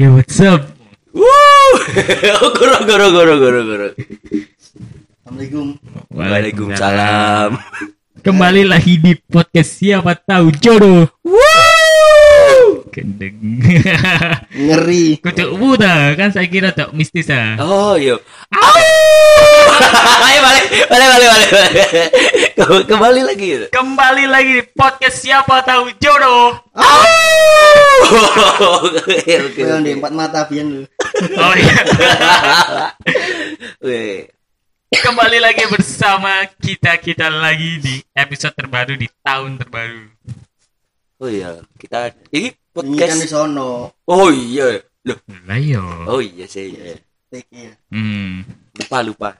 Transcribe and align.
Ya 0.00 0.08
what's 0.08 0.40
up? 0.40 0.64
Wuh, 1.12 1.76
goro 2.56 2.76
goro 2.88 3.06
goro 3.12 3.34
goro 3.36 3.60
goro. 3.68 3.86
Assalamualaikum. 5.28 5.76
Waalaikumsalam. 6.08 7.60
Kembali 8.24 8.64
lagi 8.64 8.96
di 8.96 9.12
podcast 9.28 9.76
siapa 9.76 10.16
tahu 10.16 10.56
jodoh. 10.56 11.04
Wuh. 11.20 11.69
Gendeng. 12.90 13.38
Ngeri. 14.50 15.18
Kucuk 15.18 15.50
buta 15.54 16.12
kan 16.14 16.30
saya 16.30 16.46
kira 16.46 16.70
tak 16.70 16.90
mistis 16.92 17.30
ah. 17.30 17.54
Oh 17.58 17.94
iya. 17.94 18.18
Ayo 20.20 20.38
balik 20.42 20.64
balik 20.86 21.08
balik 21.08 21.28
balik. 21.30 21.48
balik. 21.48 21.84
Ke- 22.54 22.84
Kembali 22.84 23.20
lagi. 23.24 23.46
gitu. 23.48 23.66
Kembali 23.70 24.24
lagi 24.26 24.52
di 24.58 24.64
podcast 24.70 25.16
siapa 25.18 25.62
tahu 25.62 25.88
jodoh. 25.96 26.58
Oke 28.80 29.34
oke. 29.38 29.60
Yang 29.60 29.80
di 29.80 29.90
empat 29.94 30.12
mata 30.12 30.42
pian 30.44 30.66
lu. 30.66 30.82
Oh 31.36 31.54
iya. 31.54 31.78
Weh. 33.86 34.26
Kembali 34.90 35.38
lagi 35.38 35.70
bersama 35.70 36.42
kita 36.58 36.98
kita 36.98 37.30
lagi 37.30 37.78
di 37.78 37.94
episode 38.10 38.50
terbaru 38.52 38.98
di 38.98 39.06
tahun 39.22 39.54
terbaru. 39.54 40.02
Oh 41.20 41.28
iya, 41.30 41.62
kita 41.78 42.10
ini 42.34 42.50
Ini 42.70 42.96
kan 42.96 43.18
di 43.18 43.26
podcast. 43.26 43.34
sono. 43.34 43.70
Oh 44.06 44.30
iya. 44.30 44.78
Loh. 45.02 45.18
Lah 45.48 45.58
yo. 45.58 45.82
Oh 46.06 46.20
iya 46.22 46.46
saya 46.46 46.94
Take 47.30 47.50
ya. 47.50 47.72
Hmm. 47.90 48.42
lupa 48.78 48.98
lupa. 49.02 49.30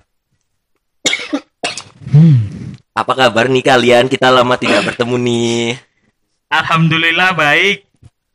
Hmm. 2.10 2.74
Apa 2.90 3.12
kabar 3.14 3.46
nih 3.46 3.62
kalian? 3.62 4.10
Kita 4.10 4.30
lama 4.30 4.58
tidak 4.58 4.82
bertemu 4.86 5.16
nih. 5.20 5.62
Alhamdulillah 6.50 7.34
baik. 7.34 7.86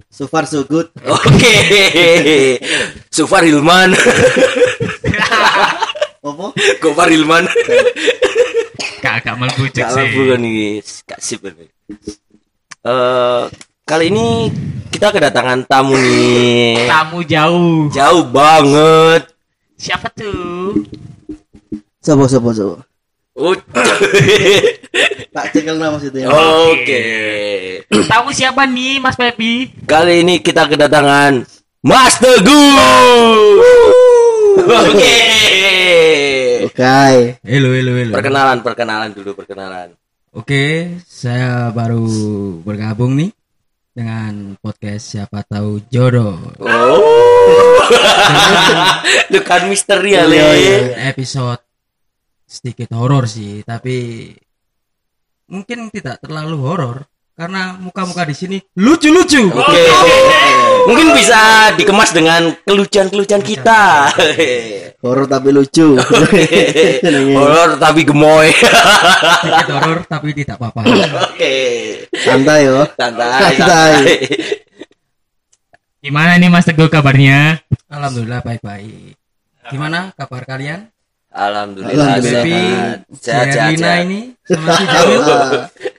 So 0.07 0.31
far 0.31 0.47
so 0.47 0.63
good. 0.63 0.87
Oke. 1.03 1.55
Sufar 3.11 3.43
Hilman. 3.43 3.91
Apa? 6.23 6.45
Gofar 6.79 7.11
Hilman. 7.11 7.43
Kakak 9.03 9.35
melbujuk 9.37 9.83
Gak 9.85 9.91
sih. 9.91 10.07
bukan 10.15 10.39
nih. 10.39 10.79
Gak 11.05 11.19
sip 11.19 11.43
ini. 11.43 11.67
Eh, 12.81 13.43
kali 13.83 14.07
ini 14.09 14.49
kita 14.95 15.11
kedatangan 15.11 15.67
tamu 15.67 15.91
nih. 15.91 16.87
Tamu 16.87 17.19
jauh. 17.27 17.91
Jauh 17.91 18.23
banget. 18.31 19.27
Siapa 19.75 20.07
tuh? 20.15 20.87
Sopo 21.99 22.31
sopo. 22.31 22.79
Oh. 23.35 23.51
Tak 25.35 25.51
cekel 25.51 25.75
nama 25.75 25.99
maksudnya. 25.99 26.31
Oke. 26.31 27.03
Tamu 27.91 28.31
siapa 28.31 28.63
nih 28.63 29.03
Mas 29.03 29.19
Pepi? 29.19 29.67
Kali 29.83 30.23
ini 30.23 30.39
kita 30.39 30.63
kedatangan 30.71 31.43
Mas 31.83 32.15
Teguh. 32.15 32.79
Oke. 34.63 35.19
Oke. 36.71 36.95
Halo, 37.43 37.67
halo, 37.75 37.91
halo. 37.99 38.13
Perkenalan, 38.15 38.57
perkenalan 38.63 39.11
dulu, 39.11 39.35
perkenalan. 39.35 39.91
Oke, 40.31 40.95
saya 41.03 41.67
baru 41.75 42.07
bergabung 42.63 43.19
nih 43.19 43.35
dengan 43.95 44.59
podcast 44.59 45.15
siapa 45.15 45.47
tahu 45.47 45.79
jodoh. 45.87 46.51
Oh. 46.59 47.79
Bukan 49.31 49.61
misteri 49.71 50.19
ya, 50.19 50.27
Le. 50.27 50.35
Iya, 50.35 50.49
iya. 50.59 50.79
Episode 51.15 51.63
sedikit 52.43 52.91
horor 52.91 53.23
sih, 53.25 53.63
tapi 53.63 54.29
mungkin 55.47 55.87
tidak 55.95 56.19
terlalu 56.19 56.57
horor 56.59 57.07
karena 57.35 57.75
muka-muka 57.75 58.23
di 58.23 58.35
sini 58.35 58.57
lucu-lucu. 58.79 59.51
Oke. 59.51 59.83
Mungkin 60.87 61.11
bisa 61.11 61.71
dikemas 61.75 62.15
dengan 62.15 62.55
kelucuan-kelucuan 62.63 63.43
kita. 63.43 64.07
Horor 65.03 65.27
tapi 65.27 65.51
lucu. 65.51 65.99
Horor 67.35 67.75
tapi 67.75 68.07
gemoy. 68.07 68.55
Horor 69.67 70.07
tapi 70.07 70.31
tidak 70.31 70.63
apa-apa. 70.63 70.87
Oke. 71.35 71.55
Santai 72.23 72.71
yo. 72.71 72.87
Santai. 72.95 73.29
Santai. 73.35 73.53
santai. 73.59 73.93
Gimana 75.99 76.39
nih 76.39 76.47
Mas 76.47 76.63
Teguh 76.63 76.87
kabarnya? 76.87 77.59
Alhamdulillah 77.91 78.45
baik-baik. 78.45 79.19
Gimana 79.73 80.15
kabar 80.15 80.45
kalian? 80.47 80.87
Alhamdulillah 81.35 82.15
Alhamdulillah. 82.15 82.43
Baby, 82.45 82.55
sehat. 82.55 82.97
Sehat, 83.19 83.75
sehat, 83.75 84.07
ini 84.07 84.39
sama 84.47 84.69
si 84.71 84.83
Jamil. 84.87 85.21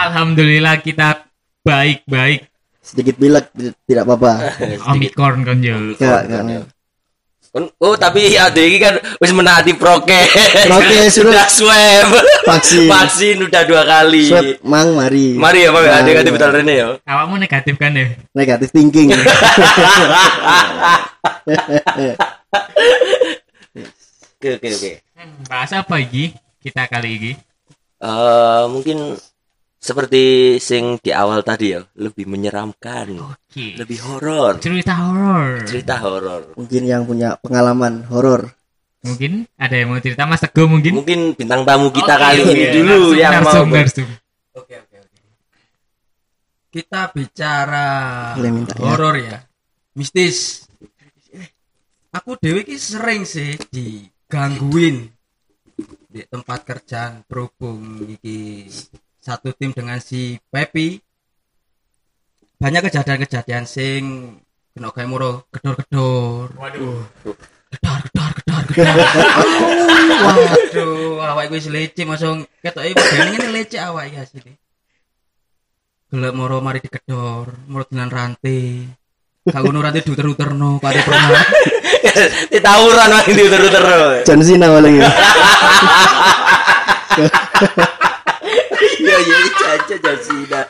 Ah, 0.00 0.08
Alhamdulillah 0.08 0.80
kita 0.80 1.28
baik-baik. 1.60 2.48
Sedikit 2.80 3.20
pilek 3.20 3.52
tidak 3.84 4.08
apa-apa. 4.08 4.56
Omikron 4.96 5.44
kan 5.44 5.60
Jo. 5.60 5.76
Enggak, 5.76 6.24
enggak. 6.24 6.64
Oh, 7.76 7.98
tapi 8.00 8.32
ada 8.32 8.56
ini 8.56 8.80
kan 8.80 8.96
wis 9.20 9.36
menaati 9.36 9.76
prokes. 9.76 10.32
Prokes, 10.64 11.12
sudah 11.20 11.44
swab. 11.52 12.08
Vaksin. 12.48 12.88
Vaksin 12.88 13.44
udah 13.44 13.62
dua 13.68 13.84
kali. 13.84 14.24
Swab 14.32 14.56
mang 14.64 14.96
mari. 14.96 15.36
Mari 15.36 15.68
ya, 15.68 15.74
Pak. 15.74 15.82
Ada 15.84 16.00
Mari, 16.00 16.16
kata 16.16 16.30
betul. 16.32 16.48
Rene 16.56 16.74
ya. 16.80 16.88
Awakmu 17.04 17.36
negatif 17.36 17.76
kan 17.76 17.92
ya? 17.92 18.08
Negatif 18.32 18.72
thinking. 18.72 19.12
Oke, 24.40 24.56
oke, 24.56 24.68
oke. 24.72 24.92
Hmm, 25.20 25.44
Bahas 25.44 25.68
apa 25.76 26.00
iki? 26.00 26.32
Kita 26.64 26.88
kali 26.88 27.20
ini. 27.20 27.32
Eh, 28.00 28.62
mungkin 28.72 29.20
seperti 29.80 30.22
sing 30.60 31.00
di 31.00 31.08
awal 31.10 31.40
tadi 31.40 31.72
ya, 31.72 31.80
lebih 31.96 32.28
menyeramkan, 32.28 33.16
Oke. 33.16 33.80
lebih 33.80 33.98
horor, 34.04 34.60
Cerita 34.60 34.92
horor. 34.92 35.64
cerita 35.64 35.96
horor. 36.04 36.52
Mungkin 36.52 36.82
yang 36.84 37.08
punya 37.08 37.40
pengalaman 37.40 38.04
horor. 38.12 38.52
Mungkin 39.00 39.48
ada 39.56 39.72
yang 39.72 39.88
mau 39.88 40.00
cerita 40.04 40.28
Mas 40.28 40.44
Teguh 40.44 40.68
mungkin? 40.68 41.00
Mungkin 41.00 41.32
bintang 41.32 41.64
tamu 41.64 41.88
kita 41.88 42.20
Oke, 42.20 42.20
kali 42.20 42.40
oke. 42.44 42.52
ini 42.52 42.64
dulu 42.76 42.92
Narsum, 42.92 43.16
yang 43.16 43.32
mau 43.32 43.40
narsum, 43.40 43.66
ber- 43.72 43.80
narsum. 43.88 44.08
Oke 44.52 44.74
oke 44.76 44.96
oke. 45.00 45.18
Kita 46.68 47.00
bicara 47.10 47.88
ya? 48.36 48.50
horor 48.76 49.16
ya. 49.16 49.38
Mistis. 49.96 50.68
Aku 52.12 52.36
dewe 52.36 52.68
ki 52.68 52.76
sering 52.76 53.24
sih 53.24 53.56
digangguin 53.72 55.08
di 56.10 56.20
tempat 56.28 56.68
kerjaan 56.68 57.24
berhubung 57.24 58.04
iki 58.04 58.68
satu 59.20 59.52
tim 59.52 59.70
dengan 59.76 60.00
si 60.00 60.40
Pepi. 60.48 60.96
Banyak 62.60 62.88
kejadian-kejadian 62.88 63.64
sing 63.64 64.02
kena 64.76 64.92
kayak 64.92 65.08
muro 65.08 65.48
gedor-gedor. 65.52 66.56
Waduh. 66.56 67.04
Gedor 67.70 67.98
gedor 68.08 68.30
gedor 68.36 68.62
gedor. 68.68 68.96
Waduh, 70.20 71.24
awak 71.24 71.48
gue 71.48 71.60
lece 71.72 72.02
masuk 72.04 72.44
ketoke 72.60 72.92
model 72.92 73.28
ngene 73.32 73.48
lece 73.52 73.78
awak 73.80 74.12
iki 74.12 74.18
asli. 74.20 74.52
Gelek 76.10 76.34
moro 76.34 76.58
mari 76.58 76.82
dikedor, 76.82 77.54
moro 77.70 77.84
dengan 77.86 78.10
rantai. 78.10 78.82
Ngono 79.46 79.78
rantai 79.80 80.04
diuter-uterno, 80.04 80.82
kok 80.82 80.90
ada 80.90 81.00
pernah. 81.06 81.40
Di 82.50 82.58
tawuran 82.60 83.08
lagi 83.08 83.32
di 83.32 83.46
terus 83.46 83.72
John 84.26 84.42
Cena 84.42 84.68
paling 84.68 84.94
ya. 85.00 85.08
Iya 87.16 87.96
iya 89.20 89.38
caca 89.54 89.96
jasina. 90.00 90.62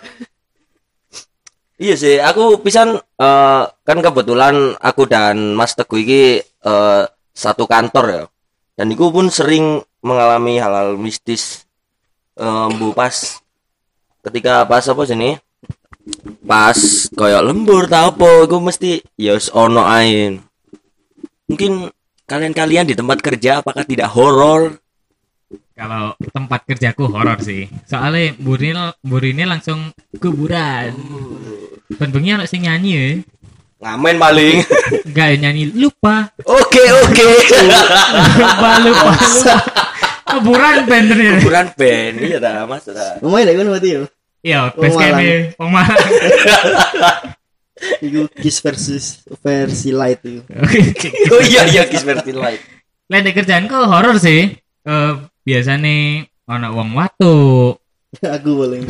Iya 1.81 1.95
sih, 1.97 2.17
aku 2.21 2.61
pisan 2.61 3.01
eh, 3.01 3.63
kan 3.65 3.99
kebetulan 4.05 4.77
aku 4.77 5.09
dan 5.09 5.57
Mas 5.57 5.73
Teguh 5.73 6.05
ini 6.05 6.23
eh, 6.45 7.03
satu 7.33 7.65
kantor 7.65 8.05
ya. 8.11 8.25
Dan 8.77 8.93
aku 8.93 9.09
pun 9.09 9.33
sering 9.33 9.81
mengalami 10.01 10.57
hal-hal 10.61 10.97
mistis 10.97 11.69
bu 12.81 12.97
pas 12.97 13.13
ketika 14.25 14.65
pas 14.65 14.81
apa 14.81 15.03
sini 15.05 15.37
pas 16.49 16.79
koyok 17.13 17.45
lembur 17.45 17.85
tau 17.85 18.17
apa 18.17 18.49
aku 18.49 18.57
mesti 18.57 19.05
ya 19.21 19.37
wis 19.37 19.53
ono 19.53 19.85
ae. 19.85 20.41
Mungkin 21.53 21.93
kalian-kalian 22.25 22.89
di 22.89 22.95
tempat 22.97 23.21
kerja 23.21 23.61
apakah 23.61 23.85
tidak 23.85 24.09
horor? 24.15 24.81
Kalau 25.81 26.13
tempat 26.29 26.61
kerjaku 26.69 27.09
horor 27.09 27.41
sih. 27.41 27.65
Soalnya 27.89 28.37
mburi 28.37 29.33
ini 29.33 29.49
langsung 29.49 29.97
kuburan. 30.21 30.93
Bengi 31.97 32.37
ana 32.37 32.45
sing 32.45 32.69
nyanyi 32.69 32.93
ya. 32.93 33.05
Ngamen 33.81 34.21
paling. 34.21 34.61
Enggak 35.09 35.41
nyanyi 35.41 35.73
lupa. 35.73 36.37
Oke 36.45 36.85
oke. 36.85 37.25
lupa 38.37 38.71
lupa. 38.85 39.13
lupa. 39.17 39.57
Kuburan 40.29 40.77
bener 40.85 41.17
ya. 41.17 41.33
Kuburan 41.41 41.67
band 41.73 42.17
iya 42.29 42.37
dah 42.37 42.69
mas 42.69 42.85
dah. 42.85 43.17
Lumayan 43.25 43.49
ya 43.49 43.55
kan 43.57 43.67
berarti 43.73 43.89
ya. 43.89 44.01
Iya, 44.41 44.61
Oh, 44.77 44.85
base 44.85 44.97
camp 45.01 45.17
Malang. 45.17 45.45
Wong 45.57 45.71
Malang. 45.73 46.09
Iku 48.05 48.21
Kiss 48.37 48.61
versus 48.61 49.25
versi 49.41 49.97
light 49.97 50.21
itu. 50.29 50.45
Oh 51.33 51.41
iya 51.41 51.65
iya 51.73 51.89
Kiss 51.89 52.05
versi 52.05 52.37
light. 52.37 52.61
Lain 53.09 53.25
di 53.25 53.33
kerjaanku 53.33 53.73
horor 53.89 54.21
sih. 54.21 54.53
Eh 54.85 55.15
biasanya 55.47 56.27
ana 56.49 56.69
wong 56.75 56.95
watu. 56.97 57.37
Aku 58.39 58.51
paling. 58.59 58.83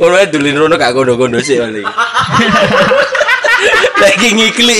Ono 0.00 0.14
ae 0.16 0.26
dulin 0.32 0.56
rono 0.56 0.80
gak 0.80 0.96
gondo-gondo 0.96 1.38
sih 1.44 1.60
paling. 1.60 1.84
lagi 4.00 4.28
ngikli 4.36 4.76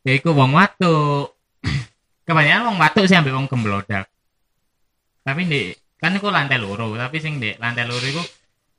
Ya 0.00 0.12
iku 0.16 0.32
wong 0.32 0.54
watuk. 0.54 1.34
Kebanyakan 2.26 2.72
wong 2.72 2.78
watuk 2.78 3.04
sih 3.10 3.18
ambil 3.18 3.36
wong 3.36 3.50
gemblodak. 3.50 4.06
Tapi 5.26 5.44
di 5.44 5.62
kan 6.00 6.16
iku 6.16 6.32
lantai 6.32 6.56
loro, 6.56 6.96
tapi 6.96 7.20
sing 7.20 7.36
di 7.36 7.52
lantai 7.60 7.84
loro 7.84 8.06
iku 8.06 8.22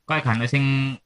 kok 0.09 0.25
gak 0.25 0.49
sing 0.49 0.97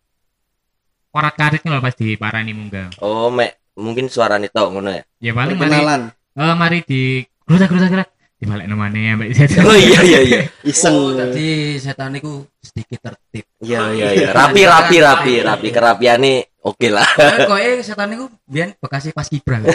korat-karit 1.16 1.63
lho 1.63 1.80
pas 1.80 1.96
diparani 1.96 2.52
munggah. 2.52 2.92
oh 3.00 3.31
mek 3.31 3.56
mungkin 3.80 4.12
suaranya 4.12 4.52
tok 4.52 4.68
ngono 4.75 4.92
ya 4.92 5.04
Ya 5.24 5.31
paling 5.31 5.56
mari 5.56 6.12
eh 6.36 6.56
mari 6.60 6.78
di 6.84 7.24
gerutak 7.48 7.72
gerutak 7.72 7.90
gerutak 7.96 8.10
di 8.45 8.53
balik 8.53 8.69
namanya 8.69 9.18
ambek 9.18 9.33
setan. 9.33 9.65
oh 9.65 9.74
iya 9.74 10.00
iya 10.06 10.19
iya 10.21 10.39
Iseng. 10.62 10.94
Oh, 10.94 11.09
jadi 11.18 11.81
setan 11.81 12.13
itu 12.13 12.45
sedikit 12.62 13.09
tertib. 13.09 13.50
iya 13.65 13.89
iya 13.89 14.13
iya 14.13 14.30
rapi 14.30 14.62
rapi 14.62 15.01
rapi 15.01 15.33
rapi 15.42 15.68
kerapiane 15.74 16.53
oke 16.62 16.88
lah 16.94 17.09
Kan 17.18 17.50
kok 17.50 17.57
eh 17.57 17.81
setan 17.81 18.13
itu 18.13 18.30
biar 18.45 18.77
bekasi 18.77 19.09
pas 19.18 19.25
kibra. 19.25 19.65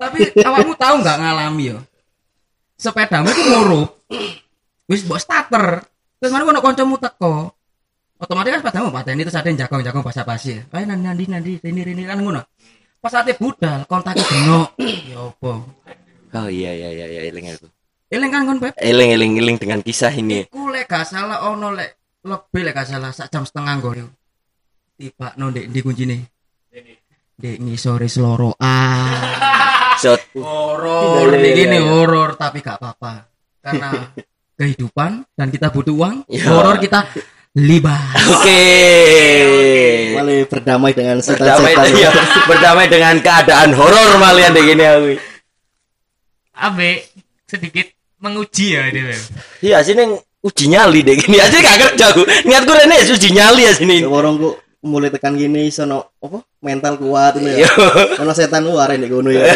Tapi 0.00 0.32
awakmu 0.38 0.72
tahu 0.78 0.94
nggak 1.02 1.18
ngalami 1.18 1.74
yo? 1.74 1.78
Sepedamu 2.78 3.28
itu 3.34 3.42
ngurup. 3.44 3.90
Wis 4.86 5.02
mbok 5.04 5.18
starter. 5.18 5.84
Terus 6.22 6.30
mana 6.32 6.46
ono 6.46 6.62
kancamu 6.62 6.96
teko. 6.96 7.52
Otomatis 8.22 8.54
kan 8.54 8.60
sepedamu 8.64 8.88
pateni 8.94 9.26
terus 9.26 9.36
ada 9.36 9.50
yang 9.50 9.60
jagong-jagong 9.66 10.04
basa-basi. 10.06 10.62
Ayo 10.72 10.84
nanti 10.88 11.04
nanti 11.04 11.24
nanti 11.28 11.50
ini 11.68 11.84
ini 11.84 12.08
kan 12.08 12.22
ngono. 12.22 12.40
Pas 13.00 13.14
ate 13.16 13.32
budal 13.40 13.88
kontaknya 13.88 14.24
genok. 14.28 14.68
Ya 15.08 15.18
apa? 15.24 15.52
oh 16.30 16.46
iya 16.46 16.70
iya 16.70 16.88
iya 16.94 17.06
iya 17.10 17.20
eling 17.26 17.50
aku 17.50 17.66
Eling 18.10 18.30
kan 18.30 18.42
kon 18.46 18.58
Beb? 18.62 18.74
eling 18.78 19.10
eling 19.14 19.32
eling 19.38 19.56
dengan 19.58 19.82
kisah 19.82 20.14
ini 20.14 20.46
Iku 20.46 20.70
lek 20.70 20.86
gak 20.86 21.06
salah 21.06 21.46
ono 21.46 21.74
lek 21.74 22.18
lebih 22.22 22.62
lek 22.66 22.74
gak 22.74 22.86
salah 22.90 23.10
sak 23.10 23.30
jam 23.30 23.42
setengah 23.46 23.78
nggo. 23.78 23.90
Tiba 24.98 25.28
no 25.38 25.50
ndek 25.50 25.70
ndi 25.70 25.80
kuncine. 25.82 26.16
Dek 27.40 27.56
ngisore 27.62 28.06
seloro 28.06 28.52
ah. 28.60 29.38
Horor 30.40 31.28
Iya, 31.36 31.52
iya, 31.52 31.64
ini 31.68 31.76
iya, 31.76 31.92
horor 31.92 32.32
tapi 32.40 32.64
gak 32.64 32.80
apa-apa. 32.80 33.26
Karena 33.60 33.90
kehidupan 34.58 35.36
dan 35.36 35.48
kita 35.52 35.68
butuh 35.68 35.92
uang, 35.92 36.24
horor 36.48 36.80
kita 36.80 37.04
libat. 37.50 37.98
oke 38.30 38.62
Malah 40.14 40.46
berdamai 40.46 40.92
dengan 40.94 41.18
berdamai 41.18 41.74
setan-setan. 41.74 41.86
iya, 41.98 42.10
berdamai 42.46 42.86
dengan 42.86 43.14
keadaan 43.18 43.74
horor 43.74 44.10
malian 44.16 44.54
deh 44.54 44.62
gini 44.64 44.84
aku 44.84 45.10
Abe 46.54 47.08
sedikit 47.44 47.90
menguji 48.20 48.76
ya 48.76 48.86
dia. 48.92 49.10
Beb. 49.10 49.22
iya 49.60 49.76
sini 49.80 50.04
uji 50.40 50.64
nyali 50.68 51.00
deh 51.02 51.16
gini 51.16 51.36
aja 51.36 51.56
gak 51.56 51.76
kerja 51.90 52.04
aku 52.12 52.22
niatku 52.44 52.70
rene 52.70 52.96
uji 53.02 53.28
nyali 53.32 53.66
ya 53.66 53.72
sini 53.74 54.04
Ya, 54.04 54.08
Orang 54.08 54.38
kok 54.38 54.54
mulai 54.80 55.10
tekan 55.10 55.34
gini 55.34 55.68
sono 55.68 56.14
apa 56.20 56.40
mental 56.62 56.96
kuat 56.96 57.36
ini 57.36 57.60
Iya. 57.60 57.68
ya. 57.68 58.22
Ono 58.22 58.32
setan 58.32 58.64
luar 58.64 58.94
ini 58.94 59.10
ngono 59.10 59.28
ya. 59.28 59.44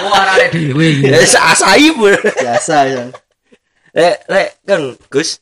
Oh, 0.00 0.16
arek 0.16 0.48
dhewe 0.56 0.96
iki. 0.96 1.12
Ya, 1.12 1.20
asai 1.52 1.92
pun 1.92 2.16
Biasa 2.16 2.88
ya. 2.88 3.12
Lek, 3.92 4.16
lek 4.32 4.48
kan 4.64 4.96
Gus. 5.12 5.36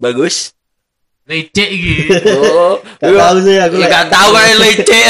Bagus. 0.00 0.56
Lecek 1.28 1.68
iki. 1.70 1.94
Oh, 2.40 2.80
Gak 2.98 3.12
tahu 3.14 3.36
sih 3.46 3.54
aku 3.60 3.78
Ya 3.78 3.86
gak 3.86 4.08
tahu 4.10 4.28
kan 4.34 4.56
leceh. 4.58 5.04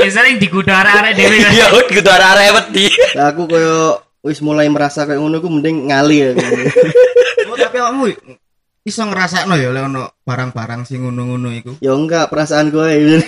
Biasanya 0.00 0.38
di 0.38 0.48
kudara 0.48 0.90
arek 1.02 1.12
dhewe 1.18 1.36
kan. 1.42 1.52
Ya 1.60 1.66
gitu 1.74 2.08
arah 2.08 2.32
wedi. 2.38 2.86
Lah, 3.18 3.34
Aku 3.34 3.44
koyo 3.50 4.00
wis 4.24 4.38
mulai 4.40 4.70
merasa 4.70 5.04
kayak 5.04 5.20
ngono 5.20 5.42
aku 5.42 5.48
mending 5.50 5.90
ngali 5.90 6.16
ya. 6.22 6.30
Oh, 7.50 7.56
tapi 7.58 7.76
awakmu 7.82 8.14
iso 8.80 9.04
ngrasakno 9.04 9.60
ya 9.60 9.68
lek 9.76 9.92
ono 9.92 10.08
barang-barang 10.24 10.88
sing 10.88 11.04
ngono-ngono 11.04 11.52
iku. 11.52 11.72
ya 11.84 11.92
enggak 11.92 12.32
perasaan 12.32 12.72
gue 12.72 12.86
ini. 12.96 13.18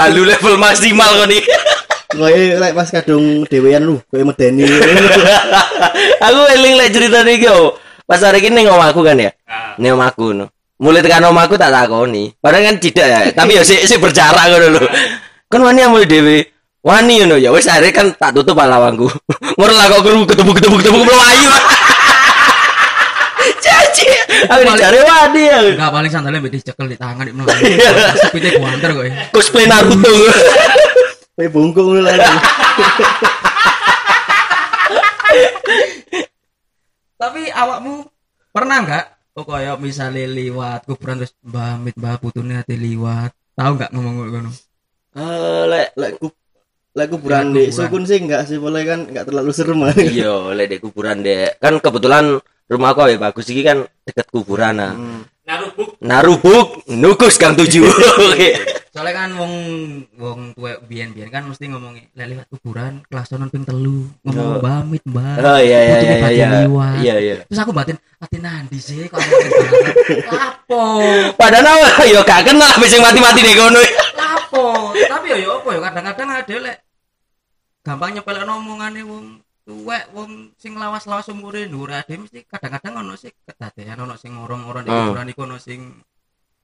Halu 0.00 0.24
level 0.24 0.56
maksimal 0.56 1.12
kok 1.12 1.28
nih. 1.28 1.42
Gue 2.16 2.56
lek 2.56 2.72
pas 2.72 2.88
kadung 2.88 3.44
dewean 3.44 3.84
lu, 3.84 4.00
gue 4.08 4.24
medeni. 4.24 4.64
aku 6.26 6.40
eling 6.56 6.74
lek 6.80 6.90
cerita 6.94 7.20
nih 7.20 7.36
yo. 7.44 7.76
Pas 8.10 8.18
hari 8.26 8.42
ini 8.42 8.66
ngomong 8.66 8.90
aku 8.90 9.06
kan 9.06 9.14
ya. 9.14 9.30
Ah. 9.46 9.78
Nih 9.78 9.94
aku 9.94 10.34
no. 10.34 10.50
Mulai 10.82 10.98
tekan 10.98 11.30
om 11.30 11.38
aku 11.38 11.54
tak 11.54 11.70
takoni. 11.70 12.34
Padahal 12.42 12.74
kan 12.74 12.76
tidak 12.82 13.06
ya, 13.06 13.20
tapi 13.30 13.54
ya 13.54 13.62
sik 13.62 13.86
sik 13.86 14.02
berjarak 14.02 14.50
lho. 14.50 14.82
Kan 15.46 15.62
wani 15.62 15.86
mulai 15.86 16.10
dhewe. 16.10 16.42
Wani 16.82 17.22
ngono 17.22 17.38
ya 17.38 17.54
wis 17.54 17.70
akhirnya 17.70 17.94
kan 17.94 18.06
tak 18.18 18.34
tutup 18.34 18.58
lawangku. 18.58 19.06
Ngono 19.60 19.72
lah 19.76 19.86
kok 19.92 20.00
ketemu 20.00 20.24
ketemu 20.24 20.50
ketemu 20.56 20.76
ketemu 20.80 21.00
melayu. 21.04 21.50
Caci. 23.60 24.06
Aku 24.50 24.62
dicari 24.64 24.98
wani 25.04 25.42
ya. 25.44 25.58
Enggak 25.76 25.90
paling 25.92 26.10
sandalnya 26.10 26.40
mbek 26.40 26.56
dicekel 26.56 26.88
di 26.88 26.96
tangan 26.96 27.28
di 27.28 27.36
menang. 27.36 27.52
Sepite 28.24 28.56
guanter 28.56 28.90
kok. 28.96 29.04
ya. 29.04 29.12
Cosplay 29.28 29.68
Naruto. 29.68 30.08
Gue 31.36 31.46
bungkuk 31.52 31.84
lu 31.84 32.00
lah. 32.00 32.16
Tapi 37.20 37.52
awakmu 37.52 38.08
pernah 38.48 38.80
enggak 38.80 39.04
oh 39.36 39.44
kaya 39.44 39.76
misalnya 39.76 40.24
liwat 40.26 40.88
kuburan 40.88 41.20
terus 41.22 41.36
mbah 41.44 41.76
mit 41.78 41.94
mbah 41.94 42.16
putune 42.18 42.56
ate 42.58 42.74
liwat 42.74 43.30
tahu 43.54 43.72
enggak 43.76 43.90
ngomong 43.92 44.14
ngono 44.26 44.50
Eh 45.10 45.62
lek 45.68 45.88
Lek 45.98 46.12
ku 46.22 46.32
lek 46.96 47.08
kuburan 47.12 47.52
kuburan. 47.54 47.70
sukun 47.70 48.02
sih 48.08 48.18
enggak 48.18 48.48
sih 48.48 48.58
boleh 48.58 48.82
kan 48.88 49.06
enggak 49.06 49.28
terlalu 49.28 49.50
serem 49.52 49.84
iya 50.16 50.32
lek 50.56 50.66
di 50.72 50.78
kuburan 50.80 51.20
deh. 51.22 51.54
Kan 51.60 51.78
kebetulan 51.78 52.40
rumahku 52.70 53.06
ya 53.10 53.18
bagus 53.18 53.46
iki 53.50 53.62
kan 53.66 53.84
deket 54.06 54.26
kuburan 54.30 54.78
nah. 54.78 54.94
Hmm. 54.94 55.22
Narubuk. 55.50 55.88
Narubuk 55.98 56.66
nukus 56.86 57.34
Kang 57.34 57.58
Tujuh. 57.58 57.82
Oke. 58.30 58.78
soalnya 58.90 59.22
kan 59.22 59.30
wong 59.38 59.54
wong 60.18 60.40
tuwek 60.58 60.82
biyen-biyen 60.90 61.30
kan 61.30 61.46
mesti 61.46 61.70
ngomongi 61.70 62.10
lek 62.10 62.26
liwat 62.26 62.46
kuburan 62.50 62.98
kelas 63.06 63.30
ping 63.54 63.62
telu 63.62 64.02
ngomong 64.26 64.46
Oh. 64.50 64.58
mbah 64.58 64.82
mit 64.82 65.02
mbah 65.06 65.38
Oh 65.38 65.58
iya 65.62 65.78
iya 65.78 65.96
iya 66.02 66.14
iya. 66.34 66.48
Iya 66.98 67.14
iya. 67.22 67.34
terus 67.46 67.62
aku 67.62 67.70
batin 67.70 67.94
ati 68.18 68.42
nandi 68.42 68.82
sih 68.82 69.06
kok 69.06 69.22
lapo 70.26 70.82
Padahal 71.38 71.70
awal 71.70 72.02
yo 72.10 72.20
gak 72.26 72.50
kenal 72.50 72.82
wis 72.82 72.90
sing 72.90 72.98
mati-mati 72.98 73.46
deh 73.46 73.54
kono. 73.54 73.78
lapo 74.18 74.90
tapi 75.06 75.26
yo 75.32 75.36
yo 75.38 75.50
apa 75.62 75.68
yo 75.70 75.80
kadang-kadang 75.86 76.28
ada 76.42 76.56
lek 76.58 76.76
gampang 77.86 78.10
nyepelek 78.18 78.42
omongane 78.42 79.00
wong 79.06 79.38
tuwek 79.70 80.04
wong 80.10 80.30
sing 80.54 80.74
lawas-lawas 80.74 81.30
umure 81.30 81.64
dhuwur 81.64 81.90
ade 81.92 82.18
mesti 82.18 82.42
kadang-kadang 82.44 83.00
ono 83.00 83.14
sing 83.14 83.30
kedadean 83.40 84.02
ono 84.02 84.14
sing 84.14 84.34
ngorong-ngorong 84.34 84.82
di 84.82 84.90
Hmm. 84.90 85.00
kuburan 85.08 85.30
iku 85.30 85.42
ono 85.44 85.56
sing 85.56 85.80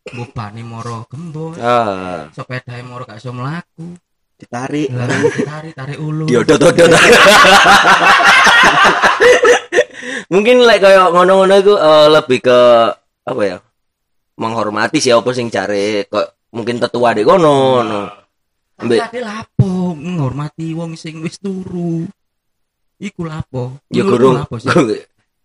mbobani 0.07 0.63
moro 0.63 1.07
gembos 1.07 1.55
Ah, 1.59 2.27
sepedae 2.31 2.83
moro 2.83 3.03
gak 3.03 3.19
iso 3.19 3.31
mlaku 3.31 3.95
Ditarik. 4.37 4.93
lah 4.93 5.09
tarik 5.09 5.73
tarik 5.73 5.99
ulu 5.99 6.27
diodot-odot. 6.27 6.93
Mungkin 10.27 10.57
lek 10.61 10.83
koyo 10.83 11.09
ngono-ngono 11.09 11.55
iku 11.57 11.75
eh, 11.75 12.09
lebih 12.11 12.39
ke 12.43 12.59
apa 13.25 13.43
ya? 13.43 13.59
Menghormati 14.37 15.01
siapa 15.01 15.31
sing 15.33 15.49
cari 15.49 16.05
kok 16.05 16.51
mungkin 16.53 16.77
tetua 16.77 17.15
deh 17.15 17.25
kono. 17.25 17.81
no. 17.81 18.01
Tapi 18.77 19.01
Ambek 19.01 19.25
lapo 19.25 19.97
menghormati 19.97 20.77
wong 20.77 20.93
sing 20.95 21.25
wis 21.25 21.41
turu 21.41 22.05
iku 22.99 23.23
lapo? 23.25 23.77
Ya 23.89 24.03
gurung. 24.03 24.37
lapo 24.39 24.57
sih? 24.57 24.69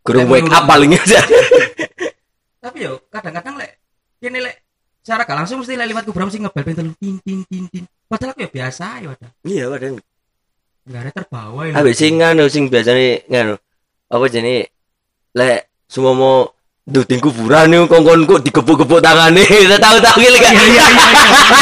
gurung 0.02 0.26
Lek 0.26 0.32
wake 0.32 0.46
up 0.46 0.66
menurut- 0.66 0.68
paling. 0.68 0.92
aja. 0.96 1.20
tapi 2.58 2.78
yo 2.86 3.02
kadang-kadang 3.10 3.58
lek 3.58 3.72
kene 4.18 4.40
lek 4.40 4.56
secara 5.02 5.26
gak 5.26 5.38
langsung 5.38 5.58
mesti 5.60 5.74
lek 5.74 5.88
liwat 5.88 6.04
kuburan 6.06 6.30
mesti 6.30 6.40
ngebel 6.40 6.64
ping 6.64 6.78
telu 6.78 6.92
tin 6.98 7.16
tin 7.22 7.40
tin 7.46 7.64
tin. 7.68 7.84
Padahal 8.06 8.34
aku 8.34 8.42
ya 8.44 8.52
biasa 8.52 8.86
ya 9.02 9.10
ada 9.12 9.28
Iya, 9.42 9.66
padahal. 9.68 9.98
nggak 10.82 11.02
ada 11.02 11.12
terbawa 11.14 11.60
ya 11.64 11.74
Habis 11.78 11.96
sing 11.96 12.14
nganu 12.18 12.46
sing 12.48 12.64
biasane 12.68 13.26
nganu 13.26 13.56
apa 14.08 14.26
jenenge? 14.28 14.70
Lek 15.32 15.60
semua 15.88 16.12
mau 16.12 16.38
duting 16.82 17.22
kuburan 17.22 17.70
nih 17.70 17.86
kongkon 17.86 18.26
kok 18.26 18.42
digepuk-gepuk 18.42 19.06
tangane 19.06 19.46
udah 19.70 19.78
tahu-tahu 19.78 20.18
gitu 20.18 20.38
kan 20.42 20.50
Iya 20.50 20.66
iya 20.66 20.86
iya. 20.90 21.06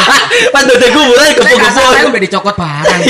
pas 0.55 0.63
duting 0.63 0.91
kuburan 0.95 1.25
aku 1.27 1.41
digepuk-gepuk 1.43 2.07
mbek 2.07 2.21
dicokot 2.23 2.55
barang 2.55 3.01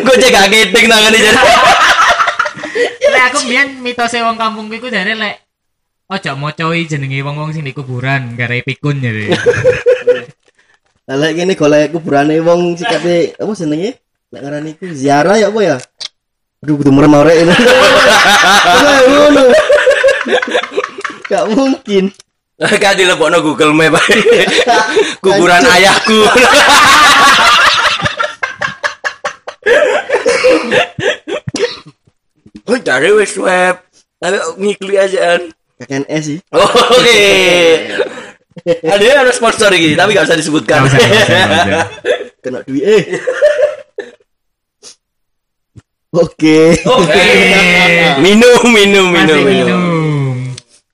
gue 0.00 0.16
cek 0.16 0.30
gak 0.32 0.46
keting 0.48 0.86
tangane 0.88 1.18
jadi 1.20 1.40
Lek 3.06 3.22
aku 3.32 3.38
mbiyen 3.48 3.80
mitose 3.80 4.20
wong 4.20 4.36
kampung 4.36 4.68
iku 4.68 4.92
jare 4.92 5.16
lek 5.16 5.48
ojo 6.12 6.30
mocoi 6.36 6.84
jenenge 6.84 7.24
wong-wong 7.24 7.56
sing 7.56 7.64
di 7.64 7.72
kuburan 7.72 8.36
gara 8.36 8.52
pikun 8.60 9.00
jadi. 9.00 9.32
Lah 11.08 11.16
lek 11.16 11.32
kene 11.40 11.56
golek 11.56 11.96
kuburane 11.96 12.36
wong 12.44 12.76
sikate 12.76 13.32
apa 13.40 13.52
jenenge? 13.56 13.96
Lek 14.28 14.40
ngarani 14.44 14.70
iku 14.76 14.92
ziarah 14.92 15.40
ya 15.40 15.48
apa 15.48 15.60
ya? 15.64 15.76
Aduh 16.60 16.76
kudu 16.76 16.92
merem 16.92 17.16
arek 17.16 17.36
ngono. 17.48 19.44
Gak 21.26 21.44
mungkin. 21.50 22.10
kan 22.82 22.96
dilebokno 22.96 23.44
Google 23.44 23.76
Map 23.76 24.00
kuburan 25.24 25.60
ayahku 25.60 26.24
Oh, 32.66 32.78
dari 32.82 33.14
wis 33.14 33.38
web. 33.38 33.78
Tapi 34.18 34.36
ngikli 34.58 34.98
aja 34.98 35.38
kan. 35.38 35.42
KKNS 35.86 36.22
sih. 36.26 36.38
Oh, 36.50 36.66
Oke. 36.66 37.22
Ada 38.82 39.22
ada 39.22 39.30
sponsor 39.30 39.70
ini, 39.78 39.94
tapi 39.94 40.10
gak 40.16 40.26
usah 40.26 40.34
disebutkan. 40.34 40.90
Usah, 40.90 40.98
usah, 40.98 41.38
usah. 41.46 41.86
Kena 42.42 42.66
duit 42.66 42.82
eh. 42.82 43.04
Oke. 46.16 46.58
Oke. 46.82 47.24
minum, 48.24 48.62
minum, 48.72 49.06
minum, 49.12 49.36
Masih 49.36 49.44
minum. 49.44 49.80
minum. 49.80 49.82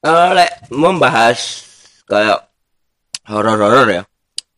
Eh, 0.03 0.29
lek 0.35 0.51
membahas 0.69 1.39
kayak 2.05 2.51
horor-horor 3.25 3.87
ya. 3.87 4.03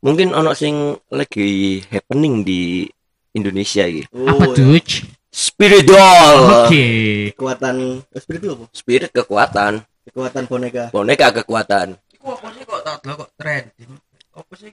Mungkin 0.00 0.32
ono 0.32 0.56
sing 0.56 0.96
lagi 1.12 1.80
happening 1.88 2.40
di 2.40 2.88
Indonesia 3.32 3.84
iki. 3.84 4.08
Apa 4.08 4.44
tuh? 4.52 4.80
Spirit 5.28 5.84
doll. 5.84 6.64
Oke. 6.64 6.86
Kekuatan 7.34 7.74
oh, 8.00 8.20
spirit 8.20 8.40
itu 8.40 8.52
apa? 8.54 8.64
Spirit 8.70 9.10
kekuatan, 9.10 9.72
Kekuatan 10.06 10.42
boneka. 10.46 10.84
boneka 10.94 11.28
kekuatan. 11.42 11.98
Iku 12.14 12.26
apa 12.30 12.46
sih 12.54 12.62
kok 12.62 12.80
tak 12.80 12.96
delok 13.02 13.16
kok 13.26 13.30
trending? 13.36 13.92
Apa 14.32 14.52
sih? 14.54 14.70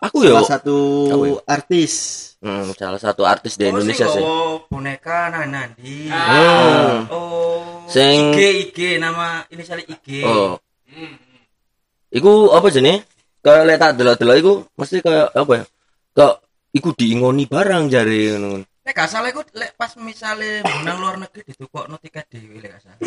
Aku 0.00 0.24
yo 0.24 0.32
Salah 0.34 0.50
satu 0.50 0.76
Apa 1.06 1.24
ya? 1.26 1.34
artis. 1.46 1.92
hmm, 2.40 2.72
salah 2.72 2.96
satu 2.96 3.22
artis 3.22 3.54
di 3.54 3.64
Oh, 3.64 3.70
Indonesia 3.70 4.06
sih. 4.06 4.16
nggawa 4.16 4.64
boneka 4.66 5.18
nang 5.28 5.44
nandi. 5.46 6.08
Hmm. 6.08 7.04
Oh. 7.06 7.84
Sing- 7.86 8.32
IG 8.32 8.40
IG 8.66 8.78
nama 8.96 9.44
inisial 9.46 9.80
IG. 9.82 10.24
Oh. 10.24 10.56
Iku 12.10 12.32
apa 12.50 12.66
jenis? 12.68 13.04
Kayak 13.40 13.64
lek 13.66 13.78
tak 13.78 13.92
delok-delok 13.94 14.36
iku 14.36 14.52
mesti 14.74 14.96
kayak 14.98 15.32
apa 15.32 15.52
ya? 15.54 15.64
Kayak 16.12 16.34
iku 16.72 16.88
diingoni 16.90 17.44
barang 17.44 17.84
jare 17.86 18.20
ngono. 18.34 18.64
Nek 18.80 18.94
gak 18.94 19.06
salah 19.06 19.28
iku 19.28 19.44
lek 19.52 19.76
pas 19.76 19.92
misale 19.96 20.64
nang 20.64 20.96
luar 20.96 21.16
negeri 21.16 21.44
ditukokno 21.46 21.96
tiket 21.96 22.24
dhewe 22.26 22.56
lek 22.58 22.72
gak 22.72 22.82
salah. 22.82 23.00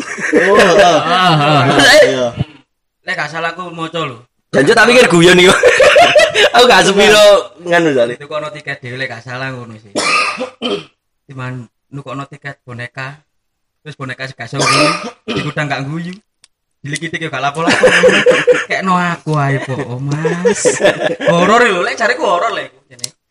Oh, 0.46 0.54
oh. 0.54 0.98
Ah, 1.04 1.34
ah. 1.34 1.62
Iya. 2.00 2.26
Lek 3.00 3.14
gak 3.14 3.28
salah 3.28 3.50
aku 3.50 3.66
maca 3.68 3.98
lho. 4.00 4.22
Janjo 4.54 4.72
tak 4.72 4.86
pikir 4.86 5.06
guyon 5.10 5.38
iku. 5.42 5.54
Aku 6.54 6.64
gak 6.70 6.86
sepiro 6.86 7.58
nganu 7.66 7.90
jare. 7.90 8.14
Ditukokno 8.14 8.48
tiket 8.54 8.78
dhewe 8.78 8.94
lek 8.94 9.10
gak 9.10 9.26
salah 9.26 9.50
ngono 9.50 9.74
sih. 9.74 9.90
Cuman 11.30 11.66
nukokno 11.90 12.30
tiket 12.30 12.62
boneka. 12.62 13.18
Terus 13.82 13.98
boneka 13.98 14.24
sing 14.30 14.38
gak 14.38 14.48
iso 14.48 14.62
guyu, 14.62 14.88
digudang 15.28 15.66
gak 15.66 15.82
guyu. 15.84 16.14
Dilikiti 16.80 17.18
gak 17.18 17.42
lapo-lapo. 17.42 17.84
Kayak 18.70 18.82
no 18.86 18.96
aku 18.96 19.36
ae 19.36 19.60
po, 19.60 19.76
oh, 19.76 20.00
Mas. 20.00 20.80
Horor 21.28 21.60
lho, 21.68 21.80
lek 21.84 21.98
cariku 22.00 22.24
horor 22.24 22.54
lek. 22.56 22.72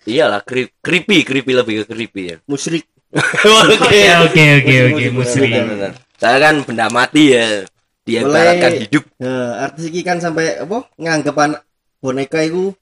Iyalah, 0.03 0.43
cre- 0.43 0.75
creepy, 0.83 1.23
creepy 1.23 1.51
lebih 1.55 1.75
ke 1.83 1.95
creepy 1.95 2.21
ya. 2.27 2.35
Musyrik. 2.51 2.85
Oke, 3.13 4.09
Oke 4.25 4.43
oke 4.57 4.75
oke 4.89 5.03
musri. 5.13 5.53
Benar-benar. 5.53 5.91
Saya 6.17 6.37
kan 6.41 6.55
benda 6.65 6.89
mati 6.89 7.31
ya. 7.31 7.63
Dia 8.03 8.19
Boleh. 8.19 8.35
ibaratkan 8.35 8.71
hidup. 8.79 9.03
Nah, 9.17 9.63
artis 9.63 9.83
iki 9.87 10.01
kan 10.01 10.19
sampai 10.19 10.59
apa? 10.59 10.91
Nganggep 10.95 11.35
anak 11.35 11.61
boneka 11.97 12.43
itu 12.43 12.75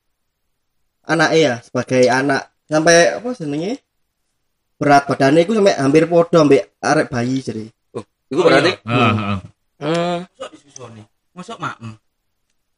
anaknya 1.04 1.38
ya 1.38 1.54
sebagai 1.62 2.04
anak 2.06 2.42
sampai 2.66 2.96
apa 3.16 3.30
senengnya 3.32 3.78
berat 4.76 5.06
badannya 5.06 5.46
itu 5.46 5.54
sampai 5.54 5.78
hampir 5.78 6.04
podo 6.06 6.34
sampai 6.36 6.66
arek 6.76 7.08
bayi 7.08 7.38
jadi 7.38 7.66
Itu 8.26 8.42
berarti 8.42 8.72
Ah, 8.82 8.98
ah. 8.98 9.38
hmm, 9.78 10.18
Mosok 10.26 10.50
disusoni. 10.56 11.02
Mosok 11.34 11.58
maem. 11.58 11.94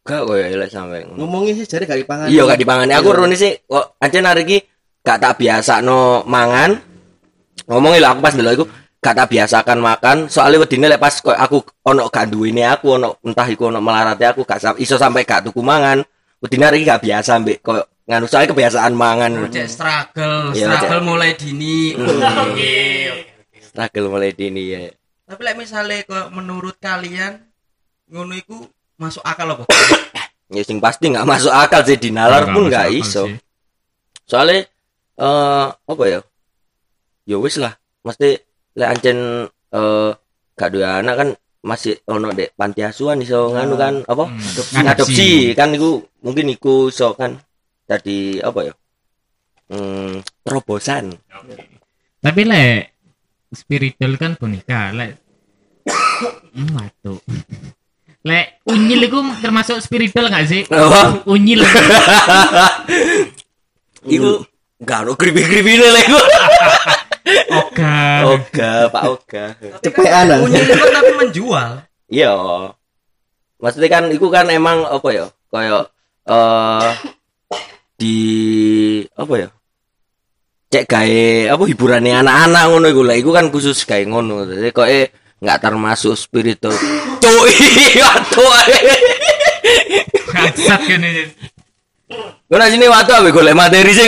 gak 0.04 0.20
kok 0.20 0.36
ya 0.36 0.48
elek 0.50 0.68
sampe 0.68 1.00
ngono. 1.00 1.16
ngomongnya 1.16 1.56
sih 1.56 1.64
jadi 1.64 1.88
gak 1.88 2.00
dipangan 2.04 2.28
Iya 2.28 2.44
gak 2.44 2.60
dipangani. 2.60 2.92
Aku 2.92 3.08
Iya. 3.08 3.18
rene 3.24 3.36
sih 3.40 3.52
kok 3.64 3.96
ancen 3.98 4.28
hari 4.28 4.44
iki 4.44 4.58
gak 5.00 5.16
tak 5.18 5.40
biasa 5.40 5.80
no 5.80 6.28
mangan. 6.28 6.76
Ngomongin 7.64 8.04
lah 8.04 8.12
aku 8.12 8.20
pas 8.20 8.36
dulu 8.36 8.52
iku 8.52 8.66
gak 9.04 9.16
tak 9.20 9.28
biasakan 9.28 9.78
makan 9.78 10.18
soalnya 10.32 10.64
wedine 10.64 10.88
lek 10.88 10.98
pas 10.98 11.12
kok 11.12 11.36
aku 11.36 11.60
ono 11.84 12.08
gak 12.08 12.32
duwene 12.32 12.64
aku 12.64 12.96
ono 12.96 13.20
entah 13.22 13.44
iku 13.46 13.68
ono 13.68 13.84
melarate 13.84 14.24
aku 14.24 14.48
gak 14.48 14.64
sam- 14.64 14.80
iso 14.80 14.96
sampai 14.96 15.28
gak 15.28 15.44
tuku 15.46 15.60
mangan. 15.60 16.00
Wedine 16.40 16.72
iki 16.72 16.88
gak 16.88 17.04
biasa 17.04 17.38
mbek 17.38 17.60
kok 17.60 17.84
nganu 18.08 18.26
soalnya 18.26 18.52
kebiasaan 18.52 18.94
mangan. 18.96 19.32
Cek 19.48 19.68
struggle, 19.68 20.52
Iya, 20.52 20.72
struggle 20.72 21.02
mulai 21.04 21.36
dini. 21.36 21.96
Oke. 22.48 22.76
Struggle 23.60 24.08
mulai 24.08 24.32
dini 24.32 24.64
ya. 24.72 24.80
Tapi 25.24 25.42
lek 25.44 25.56
misale 25.56 26.04
kok 26.04 26.32
menurut 26.32 26.80
kalian 26.80 27.44
ngono 28.08 28.34
iku 28.34 28.64
masuk 28.96 29.24
akal 29.24 29.52
apa? 29.52 29.68
Ya 30.54 30.62
sing 30.62 30.78
pasti 30.78 31.10
nggak 31.10 31.26
masuk 31.26 31.50
akal 31.50 31.82
sih 31.82 31.98
dinalar 31.98 32.46
pun 32.46 32.70
nggak 32.70 32.86
akal 32.86 33.00
iso. 33.02 33.24
sih. 33.26 33.42
Soalnya 34.24 34.70
eh 35.18 35.68
apa 35.74 36.04
ya? 36.06 36.20
Ya 37.26 37.42
wis 37.42 37.58
lah. 37.58 37.74
Mesti 38.04 38.38
lek 38.74 38.90
ancen 38.90 39.18
eh 39.50 40.12
gak 40.54 40.70
duwe 40.70 40.86
anak 40.86 41.16
kan 41.18 41.30
masih 41.64 41.96
ono 42.12 42.36
dek 42.36 42.54
panti 42.60 42.84
asuhan 42.84 43.24
iso 43.24 43.56
nganu 43.56 43.80
kan 43.80 44.04
apa? 44.04 44.28
Hmm, 44.28 44.92
Adopsi. 44.92 45.56
kan 45.56 45.72
iku 45.72 46.04
mungkin 46.22 46.52
iku 46.52 46.92
iso 46.92 47.16
kan 47.16 47.40
jadi 47.88 48.44
apa 48.44 48.60
ya? 48.68 48.74
Hmm, 49.72 50.20
terobosan. 50.44 51.16
Tapi 52.20 52.42
lek 52.44 52.92
spiritual 53.56 54.20
kan 54.20 54.36
boneka, 54.36 54.92
lek 54.92 55.12
Hmm, 56.54 56.70
waduh. 56.78 57.18
Lek 58.24 58.62
unyil 58.70 59.10
itu 59.10 59.20
termasuk 59.44 59.82
spiritual 59.84 60.30
nggak 60.32 60.46
sih? 60.48 60.62
Apa? 60.70 61.26
Unyil. 61.28 61.60
Iku 64.16 64.44
gak 64.84 65.08
ono 65.08 65.16
kribi-kribi 65.16 65.80
lek 65.80 66.06
iku. 66.08 66.20
Oga. 67.52 68.28
Oga, 68.36 68.72
Pak 68.92 69.04
Oga. 69.08 69.46
Cepean, 69.80 70.32
ah. 70.32 70.40
Unyil 70.44 70.64
itu 70.64 70.76
kan 70.76 70.90
tapi 70.92 71.12
menjual. 71.16 71.70
Iya. 72.12 72.34
Maksudnya 73.64 73.90
kan 73.90 74.04
iku 74.12 74.28
kan 74.28 74.52
emang 74.52 74.84
apa 74.84 75.08
ya? 75.14 75.26
Kayak 75.48 75.88
eh 76.28 76.92
di 77.96 78.18
apa 79.16 79.34
ya? 79.40 79.50
Cek 80.74 80.90
gawe 80.90 81.54
apa 81.54 81.64
hiburannya 81.70 82.20
anak-anak 82.20 82.64
ngono 82.68 82.88
iku 82.92 83.02
lah. 83.08 83.16
Iku 83.16 83.30
kan 83.32 83.48
khusus 83.48 83.88
gawe 83.88 84.04
ngono. 84.04 84.44
Jadi 84.44 84.70
kok 84.76 84.90
eh 84.90 85.08
nggak 85.40 85.60
termasuk 85.64 86.20
spiritual. 86.20 86.76
Cuk, 87.24 87.46
iya 87.96 88.10
tuh. 88.32 88.52
Kan 90.36 91.00
ini. 91.00 91.24
Kau 92.54 92.62
sini 92.70 92.86
waktu 92.86 93.12
apa 93.16 93.30
golek 93.34 93.58
materi 93.58 93.92
sih. 93.96 94.06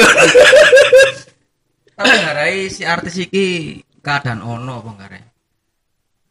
Tapi 1.96 2.12
ngarai 2.12 2.68
si 2.68 2.84
artis 2.84 3.16
iki 3.24 3.80
keadaan 4.04 4.44
ono 4.44 4.84
apa 4.84 4.90
ngarai? 5.00 5.24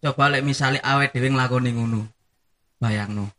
Coba 0.05 0.29
lek 0.29 0.45
misale 0.45 0.77
awet 0.85 1.17
dhewe 1.17 1.33
nglakoni 1.33 1.71
ngono. 1.73 2.01
Bayangno. 2.77 3.33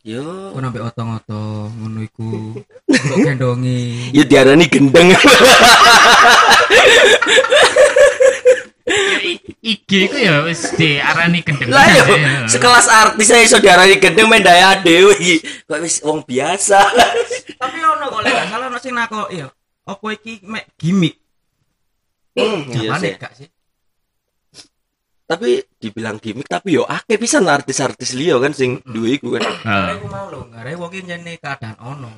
Yo, 0.00 0.54
Kok 0.56 0.62
nambah 0.64 0.88
otong-otong 0.94 1.76
ngono 1.76 2.00
iku. 2.00 2.56
Kok 2.88 3.18
gendongi. 3.20 3.80
ya 4.16 4.24
diarani 4.24 4.64
gendeng. 4.70 5.12
IG 9.60 9.90
itu 10.08 10.16
ya 10.16 10.40
wis 10.46 10.72
diarani 10.72 11.44
gendeng. 11.44 11.68
lah 11.68 11.84
yo, 11.92 12.16
Ya. 12.16 12.48
sekelas 12.48 12.88
artis 12.88 13.28
saya 13.28 13.44
iso 13.44 13.60
diarani 13.60 14.00
gendeng 14.00 14.24
main 14.30 14.40
daya 14.40 14.78
dhewe 14.80 15.12
iki. 15.20 15.42
Kok 15.68 15.80
wis 15.84 16.00
wong 16.00 16.24
biasa. 16.24 16.80
Tapi 17.60 17.78
ono 17.84 18.08
kok 18.08 18.22
lek 18.24 18.32
gak 18.32 18.46
salah 18.48 18.66
ono 18.72 18.78
sing 18.80 18.94
nako 18.96 19.28
iya. 19.28 19.50
Apa 19.90 20.06
iki 20.14 20.38
mek 20.46 20.70
gimmick? 20.78 21.18
Hmm, 22.38 22.62
iya 22.70 22.94
sih. 23.02 23.14
gak 23.18 23.34
sih? 23.34 23.50
tapi 25.30 25.62
dibilang 25.78 26.18
gimmick 26.18 26.50
tapi 26.50 26.74
yo 26.74 26.82
akeh 26.82 27.14
pisan 27.14 27.46
artis-artis 27.46 28.18
liya 28.18 28.42
kan 28.42 28.50
sing 28.50 28.82
duwe 28.82 29.14
iku 29.14 29.38
kan. 29.38 29.46
Ku 30.02 30.10
mau 30.10 30.26
lho, 30.26 30.50
ngarai 30.50 30.74
wong 30.74 30.90
iki 30.90 31.06
jane 31.06 31.38
keadaan 31.38 31.78
ono. 31.78 32.10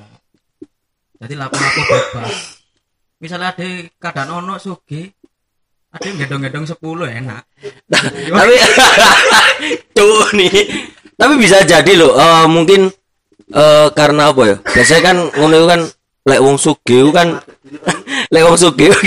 Jadi 1.21 1.33
lapo-lapo 1.37 1.81
bebas. 1.85 2.57
Misalnya 3.21 3.53
ada 3.53 3.69
keadaan 4.01 4.29
ono 4.33 4.57
suge, 4.57 5.13
ada 5.93 6.05
yang 6.09 6.25
gendong-gendong 6.25 6.65
10 6.65 6.81
enak. 7.21 7.43
tapi 8.33 8.55
tuh 9.95 10.25
nih. 10.33 10.53
Tapi 11.13 11.33
bisa 11.37 11.61
jadi 11.61 11.93
loh 11.93 12.17
eh, 12.17 12.49
mungkin 12.49 12.89
eh, 13.53 13.87
karena 13.93 14.33
apa 14.33 14.41
ya? 14.41 14.55
Biasanya 14.65 15.01
kan 15.05 15.17
ngono 15.37 15.69
kan 15.69 15.81
lek 16.23 16.39
wong 16.39 16.55
sugih 16.55 17.11
kan 17.11 17.39
lek 18.33 18.43
wong 18.47 18.57
sugih. 18.57 18.91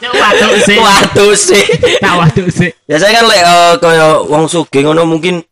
Waduh 0.00 0.56
sih. 0.64 0.78
Waduh 0.80 1.32
sih. 1.36 1.64
Tak 2.00 2.14
waduh 2.16 2.48
sih. 2.48 2.70
Biasanya 2.88 3.12
kan 3.20 3.24
lek 3.28 3.40
eh, 3.42 3.72
kaya 3.78 4.06
wong 4.26 4.44
sugih 4.48 4.82
ngono 4.86 5.04
mungkin 5.06 5.44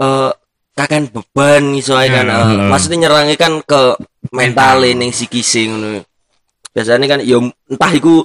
eh 0.00 0.30
kakan 0.76 1.08
beban 1.08 1.72
iso 1.74 1.96
ae 1.96 2.12
kan. 2.12 2.28
Ya, 2.28 2.36
heeh. 2.44 2.68
maksudnya 2.68 3.08
nyerangnya 3.08 3.36
kan 3.40 3.52
ke 3.64 3.96
mental 4.30 4.84
ning 4.84 5.10
psikis 5.10 5.66
ngono. 5.66 6.04
Biasanya 6.72 7.06
kan 7.08 7.20
yo 7.24 7.48
entah 7.68 7.92
iku 7.96 8.24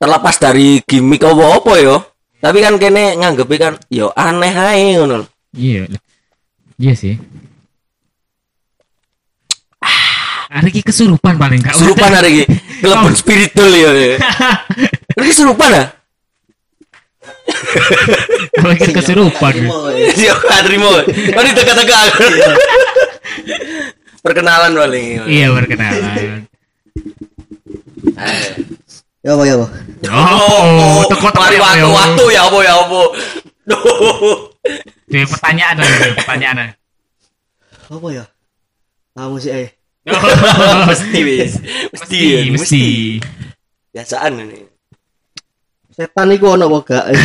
terlepas 0.00 0.36
dari 0.40 0.80
gimmick 0.84 1.22
apa-apa 1.22 1.72
yo. 1.80 1.96
Tapi 2.40 2.64
kan 2.64 2.80
kene 2.80 3.20
nganggepe 3.20 3.56
kan 3.60 3.76
yo 3.92 4.10
aneh 4.16 4.52
ae 4.52 4.96
ngono. 4.96 5.28
Iya. 5.52 5.86
Iya 6.80 6.94
sih. 6.96 7.14
Hari 10.50 10.66
ini 10.74 10.82
kesurupan 10.82 11.38
paling 11.38 11.62
gak 11.62 11.78
Kesurupan 11.78 12.10
hari 12.10 12.42
ini. 12.42 12.44
Kelebon 12.82 13.14
spiritual 13.14 13.70
ya. 13.70 13.90
Ini 15.20 15.26
kesurupan 15.30 15.70
ah? 15.78 15.86
Mikir 18.66 18.90
kesurupan. 18.90 19.52
Terima, 19.54 19.78
ya. 19.94 20.10
Siap 20.10 20.38
gak 20.42 20.62
terima. 20.66 20.90
Oh 21.06 21.42
di 21.46 21.52
teka-teka. 21.54 21.98
Perkenalan 24.26 24.74
paling. 24.74 25.06
Iya 25.30 25.46
perkenalan. 25.54 26.42
Eh. 28.18 28.46
Ya 29.22 29.30
apa 29.38 29.42
ya 29.46 29.54
apa? 29.54 29.66
Oh, 30.10 31.04
teko 31.06 31.30
teko 31.30 31.38
mari 31.38 31.58
waktu 31.62 31.86
waktu 31.86 32.24
ya 32.34 32.40
apa 32.50 32.58
ya 32.66 32.72
apa. 32.74 33.00
Duh. 33.70 34.50
Pertanyaan 35.06 35.76
ada 35.78 36.10
pertanyaan. 36.18 36.56
Apa 37.86 38.06
ya? 38.10 38.24
Kamu 39.14 39.38
sih 39.38 39.54
eh. 39.54 39.79
Mesti 40.90 41.18
wis. 41.22 41.52
Mesti 41.94 42.18
ya, 42.18 42.40
Mesti, 42.50 42.52
mesti. 42.54 42.84
Biasaan 43.90 44.42
ini. 44.42 44.60
Setan 45.90 46.32
iku 46.32 46.54
ono 46.54 46.70
apa 46.70 46.78
gak? 46.86 47.04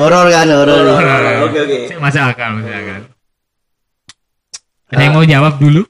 Horor 0.00 0.32
kan 0.32 0.48
horor. 0.48 0.86
Oke 1.44 1.58
oke. 1.60 1.78
Masuk 2.00 2.22
akal, 2.24 2.56
masuk 2.56 2.72
akal. 2.72 3.00
Ada 4.90 5.02
yang 5.06 5.12
mau 5.14 5.26
jawab 5.28 5.54
dulu? 5.60 5.82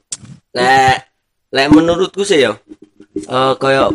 Lek 0.51 0.97
lek 1.51 1.67
menurutku 1.71 2.27
sih 2.27 2.43
ya 2.43 2.55
eh 3.11 3.53
kayak 3.59 3.91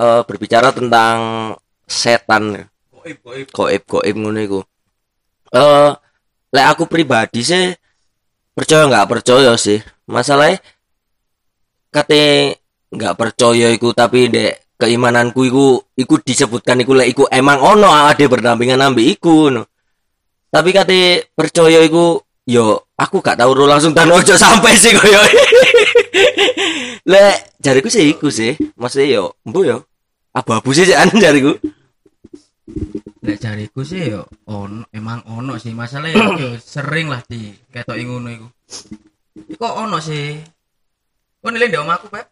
eh, 0.00 0.22
berbicara 0.24 0.72
tentang 0.72 1.16
setan 1.84 2.68
goib 3.52 3.82
goib 3.88 4.16
ngono 4.16 4.38
iku. 4.40 4.60
Eh 5.48 5.90
lek 6.52 6.66
aku 6.76 6.84
pribadi 6.84 7.40
sih 7.40 7.72
percaya 8.58 8.90
nggak 8.90 9.06
percaya 9.06 9.54
sih. 9.54 9.78
Masalahnya 10.10 10.58
kate 11.94 12.58
nggak 12.90 13.14
percaya 13.14 13.70
iku 13.70 13.94
tapi 13.94 14.26
dek 14.26 14.74
keimananku 14.74 15.46
iku 15.46 15.66
iku 15.94 16.14
disebutkan 16.18 16.82
iku 16.82 16.98
iku 17.06 17.30
emang 17.30 17.62
ono 17.62 17.86
ada 17.86 18.24
berdampingan 18.26 18.82
ambil 18.82 19.06
iku 19.06 19.54
no. 19.54 19.62
Tapi 20.50 20.74
kate 20.74 21.30
percaya 21.38 21.86
iku 21.86 22.18
yo 22.48 22.90
aku 22.98 23.22
gak 23.22 23.38
tahu 23.38 23.54
langsung 23.68 23.94
dan 23.94 24.10
ojo 24.10 24.34
sampai 24.34 24.74
sih 24.74 24.90
koyo. 24.90 25.22
lek 27.12 27.54
jariku 27.62 27.86
sih 27.86 28.10
iku 28.10 28.26
sih. 28.26 28.58
Maksudnya 28.74 29.22
yo 29.22 29.38
mbu 29.46 29.60
yo 29.62 29.78
abu-abu 30.34 30.74
sih 30.74 30.88
jan 30.88 31.14
jariku. 31.14 31.54
Lek 33.28 33.36
jariku 33.44 33.84
sih 33.84 34.08
yo 34.08 34.24
ono 34.48 34.88
emang 34.88 35.20
ono 35.28 35.60
sih 35.60 35.76
masalahnya 35.76 36.32
yo 36.40 36.56
sering 36.56 37.12
lah 37.12 37.20
di 37.28 37.52
ketok 37.68 38.00
ngono 38.00 38.28
iku. 38.32 38.48
Iku 39.52 39.64
ono 39.68 40.00
sih. 40.00 40.40
Kok 41.44 41.50
nilai 41.52 41.70
omahku, 41.76 42.08
Pak? 42.08 42.24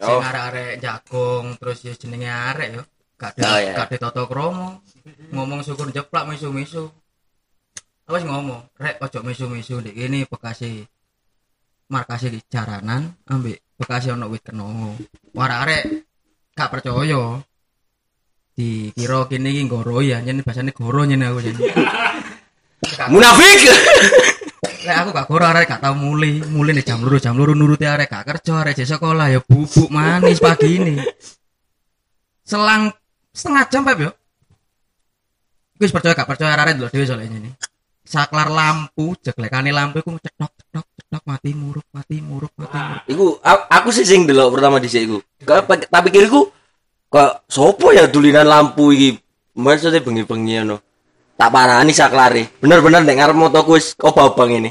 Sing 0.00 0.10
Oh. 0.10 0.18
arek-arek 0.18 0.80
jagung 0.82 1.54
terus 1.60 1.86
yo 1.86 1.92
jenenge 1.94 2.26
arek 2.26 2.68
yo. 2.74 2.82
Gak 3.20 3.36
Oh, 3.38 3.44
ada 3.44 3.60
iya. 3.62 3.72
gak 3.76 3.86
ada 3.92 3.96
toto 4.10 4.26
kromo. 4.26 4.80
Ngomong 5.30 5.60
syukur 5.62 5.92
jeplak 5.94 6.26
misu-misu. 6.26 6.88
Apa 8.08 8.16
sih 8.18 8.26
ngomong? 8.26 8.66
Rek 8.80 8.98
ojo 8.98 9.18
misu-misu 9.22 9.78
ndek 9.78 9.94
kene 9.94 10.26
Bekasi. 10.26 10.82
Markasi 11.92 12.34
di 12.34 12.40
jaranan 12.50 13.14
ambek 13.30 13.62
Bekasi 13.78 14.10
ono 14.10 14.26
wit 14.26 14.42
kenongo. 14.42 14.96
Wara 15.36 15.62
arek 15.68 15.86
gak 16.56 16.66
percaya. 16.72 17.38
Dikira 18.60 19.24
kene 19.24 19.48
iki 19.48 19.64
goro 19.64 20.04
ya, 20.04 20.20
nyen 20.20 20.44
bahasane 20.44 20.76
goro 20.76 21.08
nyen 21.08 21.24
aku 21.24 21.40
nyen. 21.40 21.56
Munafik. 23.12 23.60
Lek 24.84 24.96
aku 24.96 25.08
gak 25.12 25.26
goro 25.28 25.44
arek 25.44 25.68
gak 25.68 25.80
tau 25.80 25.96
muli, 25.96 26.44
muli 26.44 26.76
nih 26.76 26.84
jam 26.84 27.00
luru 27.00 27.16
jam 27.20 27.36
luru 27.36 27.56
nuruti 27.56 27.84
arek 27.88 28.08
gak 28.08 28.24
kerja 28.28 28.64
arek 28.64 28.76
jek 28.80 28.96
sekolah 28.96 29.32
ya 29.32 29.40
bubuk 29.40 29.88
manis 29.88 30.40
pagi 30.40 30.76
ini. 30.76 30.96
Selang 32.44 32.92
setengah 33.32 33.64
jam 33.68 33.84
Pep 33.84 33.98
yo. 34.00 34.10
Wis 35.80 35.92
percaya 35.92 36.12
gak 36.12 36.28
percaya 36.28 36.56
arek 36.56 36.76
dulu 36.80 36.88
dhewe 36.92 37.04
soalnya 37.08 37.40
ini. 37.40 37.52
Saklar 38.04 38.52
lampu, 38.52 39.16
jeglekane 39.20 39.72
lampu 39.72 40.04
iku 40.04 40.16
cetok 40.20 40.52
cetok 40.52 40.86
cetok 40.96 41.22
mati 41.28 41.50
murup 41.56 41.86
mati 41.92 42.16
murup 42.20 42.52
mati 42.56 42.76
murup. 42.76 43.04
Iku 43.08 43.26
aku 43.44 43.88
sih 43.92 44.04
sing 44.04 44.28
delok 44.28 44.60
pertama 44.60 44.80
dhisik 44.80 45.08
iku. 45.08 45.18
Kok 45.44 45.88
tak 45.88 46.02
pikirku 46.08 46.59
kok 47.10 47.44
sopo 47.50 47.90
ya 47.90 48.06
dulinan 48.06 48.46
lampu 48.46 48.94
iki. 48.94 49.18
Maksudnya 49.58 50.00
bengi-bengi 50.00 50.62
ngono. 50.62 50.76
Tak 51.34 51.50
parani 51.50 51.90
saklare. 51.90 52.62
Bener-bener 52.62 53.02
nek 53.02 53.16
ngarep 53.18 53.36
motoku 53.36 53.74
wis 53.76 53.98
obang 53.98 54.54
ini. 54.54 54.70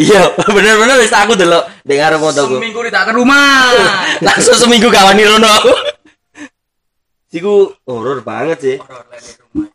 Iya, 0.00 0.34
bener-bener 0.56 0.96
wis 0.98 1.12
aku 1.12 1.36
delok 1.36 1.68
nek 1.84 1.96
ngarep 2.00 2.20
motoku. 2.24 2.56
Seminggu 2.58 2.80
di 2.82 2.90
tak 2.90 3.04
ke 3.06 3.12
rumah. 3.14 3.70
Langsung 4.26 4.56
seminggu 4.56 4.88
kawan 4.88 5.20
rono 5.20 5.50
aku. 5.60 5.72
Iku 7.36 7.68
horor 7.84 8.24
banget 8.24 8.58
sih. 8.64 8.76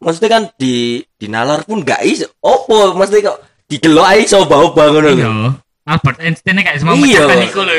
Maksudnya 0.02 0.30
kan 0.34 0.44
di 0.58 1.06
di 1.06 1.28
nalar 1.30 1.62
pun 1.62 1.86
gak 1.86 2.02
iso. 2.02 2.26
Opo 2.42 2.98
maksudnya 2.98 3.36
kok 3.36 3.38
didelok 3.70 4.06
ae 4.10 4.26
iso 4.26 4.42
ngono 4.50 4.98
lho. 4.98 5.12
Iya. 5.14 5.30
Albert 5.86 6.18
Einstein 6.26 6.58
kayak 6.58 6.82
semua 6.82 6.98
Iya. 6.98 7.30
iku 7.46 7.62
lho. 7.62 7.76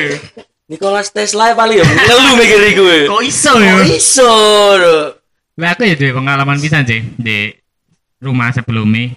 Nicholas 0.71 1.11
Tesla 1.11 1.53
paling 1.53 1.83
ya 1.83 1.85
ngelu 1.85 2.31
mikir 2.39 2.61
iku. 2.73 2.85
Kok 3.11 3.23
iso 3.27 3.53
Kok 3.53 3.61
ya? 3.61 3.75
iso? 3.89 4.33
lho? 4.79 4.97
Lah 5.59 5.77
aku 5.77 5.85
ya 5.85 5.95
duwe 5.99 6.17
pengalaman 6.17 6.59
pisan 6.63 6.87
sih 6.89 7.03
di 7.19 7.53
rumah 8.23 8.55
sebelumnya. 8.55 9.13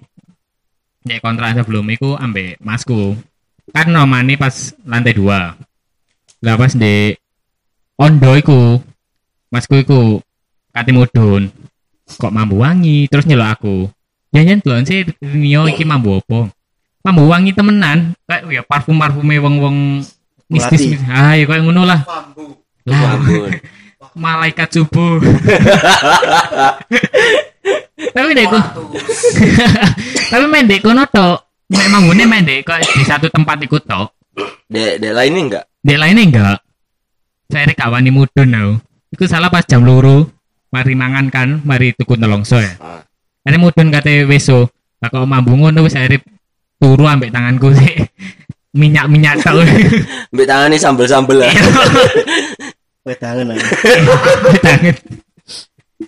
Di 1.06 1.22
kontrak 1.22 1.54
sebelum 1.62 1.86
iku 1.94 2.18
ambek 2.18 2.58
masku. 2.60 3.14
Kan 3.70 3.94
nomane 3.94 4.36
pas 4.36 4.74
lantai 4.84 5.14
dua. 5.14 5.54
Lah 6.42 6.56
pas 6.58 6.74
di 6.74 7.14
ondo 7.96 8.32
iku 8.36 8.82
masku 9.54 9.80
iku 9.80 10.20
kate 10.74 10.92
mudun. 10.92 11.54
Kok 12.06 12.34
mambu 12.34 12.66
wangi 12.66 13.06
terus 13.08 13.30
nyelok 13.30 13.50
aku. 13.54 13.76
Jangan 14.36 14.60
delok 14.60 14.80
sih 14.84 15.08
Rio 15.24 15.70
iki 15.72 15.88
mambu 15.88 16.20
apa? 16.20 16.52
Mambu 17.06 17.32
wangi 17.32 17.54
temenan. 17.56 18.18
Kayak 18.28 18.50
ya 18.52 18.62
parfum-parfume 18.66 19.40
wong-wong 19.40 20.04
mistis. 20.50 21.00
Ah, 21.10 21.34
ya 21.38 21.46
kayak 21.46 21.64
ngono 21.66 21.86
lah. 21.86 22.02
Lah, 22.86 23.18
malaikat 24.26 24.70
subuh. 24.76 25.20
Tapi 27.96 28.32
dek 28.32 28.48
ku, 28.48 28.60
tapi 30.32 30.46
main 30.48 30.68
dek 30.68 30.84
kono 30.84 31.04
tok. 31.08 31.68
Memang 31.72 32.08
gue 32.08 32.28
main 32.28 32.44
dek 32.46 32.64
kok 32.64 32.80
di 32.80 33.04
satu 33.04 33.28
tempat 33.28 33.60
ikut 33.66 33.84
tok. 33.84 34.08
Dek, 34.72 35.04
dek 35.04 35.12
lainnya 35.16 35.42
enggak? 35.42 35.66
Dek 35.84 36.00
lainnya 36.00 36.24
enggak. 36.24 36.58
Saya 37.52 37.68
rek 37.68 37.76
kawani 37.80 38.12
mudun 38.16 38.52
tau. 38.52 38.72
Iku 39.12 39.28
salah 39.28 39.52
pas 39.52 39.68
jam 39.68 39.84
luru. 39.84 40.28
Mari 40.72 40.96
mangan 40.96 41.32
kan, 41.32 41.64
mari 41.64 41.96
tuku 41.96 42.20
nelongso 42.20 42.60
ya. 42.60 42.76
Ah. 42.84 43.02
Ini 43.48 43.58
mudun 43.60 43.92
kate 43.92 44.28
weso. 44.28 44.72
Kok 45.00 45.28
mambu 45.30 45.54
ngono 45.56 45.86
wis 45.86 45.96
akhirnya 45.96 46.24
turu 46.82 47.06
ambek 47.06 47.32
tanganku 47.32 47.72
sih. 47.78 47.96
Minyak-minyak 48.76 49.40
tau. 49.40 49.64
Mbak 50.36 50.46
tangani 50.46 50.76
sambel-sambel 50.76 51.48
lah. 51.48 51.52
Wedangan 53.08 53.56
aja. 53.56 53.68
Tangan. 54.60 54.96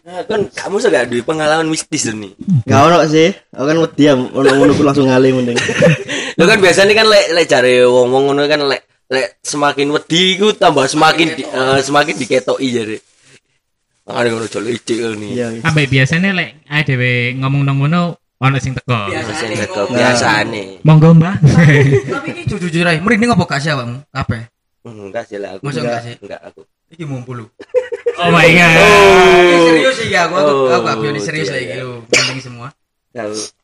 Nah, 0.03 0.19
kan 0.27 0.41
kamu 0.51 0.75
suka 0.83 1.07
duwe 1.07 1.23
pengalaman 1.23 1.71
mistis 1.71 2.11
nih. 2.11 2.33
Gak 2.67 2.81
ono 2.91 3.07
sih. 3.07 3.31
Aku 3.55 3.63
kan 3.63 3.77
wedi 3.79 4.03
ya 4.11 4.13
ono-ono 4.19 4.71
ku 4.75 4.83
langsung 4.83 5.07
ngalih 5.07 5.31
mending. 5.31 5.55
Lo 6.35 6.43
kan 6.43 6.59
biasanya 6.59 6.91
kan 6.91 7.07
lek 7.07 7.25
lek 7.31 7.45
cari 7.47 7.87
wong-wong 7.87 8.31
ngono 8.31 8.43
kan 8.51 8.59
lek 8.67 8.81
lek 9.07 9.39
semakin 9.39 9.87
wedi 9.95 10.35
iku 10.35 10.51
tambah 10.51 10.83
semakin 10.91 11.27
di, 11.39 11.43
eh, 11.47 11.79
semakin 11.79 12.15
diketoki 12.19 12.67
jare. 12.73 12.97
Ada 14.07 14.27
ngono 14.27 14.47
jolo 14.51 14.67
icik 14.67 14.97
nih. 15.15 15.31
Iya. 15.39 15.47
iya. 15.55 15.61
Ambek 15.63 15.87
biasanya 15.87 16.35
lek 16.35 16.67
ae 16.67 16.81
dhewe 16.83 17.11
ngomong 17.39 17.61
nang 17.63 17.77
ngono 17.79 18.01
ono 18.37 18.57
sing 18.61 18.73
teko. 18.77 19.09
Biasa. 19.09 19.31
Sing 19.33 19.49
kebiasaane. 19.57 20.63
Monggo, 20.85 21.09
Mbak. 21.17 21.35
Tapi 22.05 22.27
iki 22.33 22.41
jujur-jujur 22.53 22.85
ae, 22.85 23.01
merinding 23.01 23.33
apa 23.33 23.43
gak 23.49 23.59
sih 23.61 23.71
awakmu? 23.73 24.05
Kabeh. 24.13 24.41
Enggak 24.87 25.23
sih 25.27 25.37
lah 25.41 25.57
aku. 25.57 25.63
Masa 25.67 25.79
enggak 25.83 26.01
sih? 26.05 26.13
Enggak 26.21 26.41
aku. 26.45 26.61
Iki 26.93 27.03
mumpul 27.05 27.35
lu. 27.43 27.47
Oh 28.17 28.33
my 28.33 28.49
god. 28.49 28.81
Ini 29.45 29.57
serius 29.61 29.95
sih 30.01 30.09
ya, 30.09 30.25
aku 30.25 30.41
aku 30.41 30.49
Oh, 30.49 30.73
aku 30.73 30.89
gak 30.89 30.97
bioni 31.05 31.21
serius 31.21 31.53
iya, 31.53 31.61
lagi 31.61 31.65
iya. 31.69 31.85
lu. 31.85 32.01
Merinding 32.09 32.41
semua. 32.41 32.67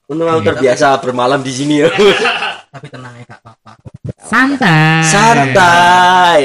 Untung 0.06 0.30
aku 0.30 0.42
terbiasa 0.46 1.02
bermalam 1.02 1.42
di 1.42 1.50
sini 1.50 1.82
ya. 1.82 1.90
Tapi 2.78 2.86
tenang 2.86 3.18
ya 3.18 3.26
gak 3.26 3.42
apa-apa. 3.42 3.74
Santai. 4.22 5.10
Santai. 5.10 6.44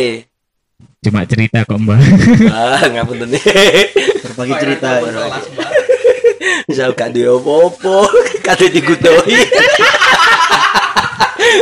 Cuma 1.05 1.29
cerita 1.29 1.69
kok, 1.69 1.77
Mbak. 1.77 2.01
Ah, 2.57 2.81
ngapunten 2.97 3.29
nih. 3.29 3.45
Berbagi 4.25 4.55
cerita. 4.57 4.89
Misal 6.69 6.93
gak 6.93 7.17
duwe 7.17 7.33
apa-apa, 7.33 7.97
kate 8.45 8.69
digutoi. 8.69 9.37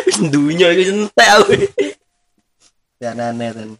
Wis 0.07 0.19
dunya 0.35 0.75
iki 0.75 0.90
entek 0.90 1.29
aku. 1.31 1.53
Ya 2.99 3.14
aneh 3.14 3.51
kan. 3.55 3.71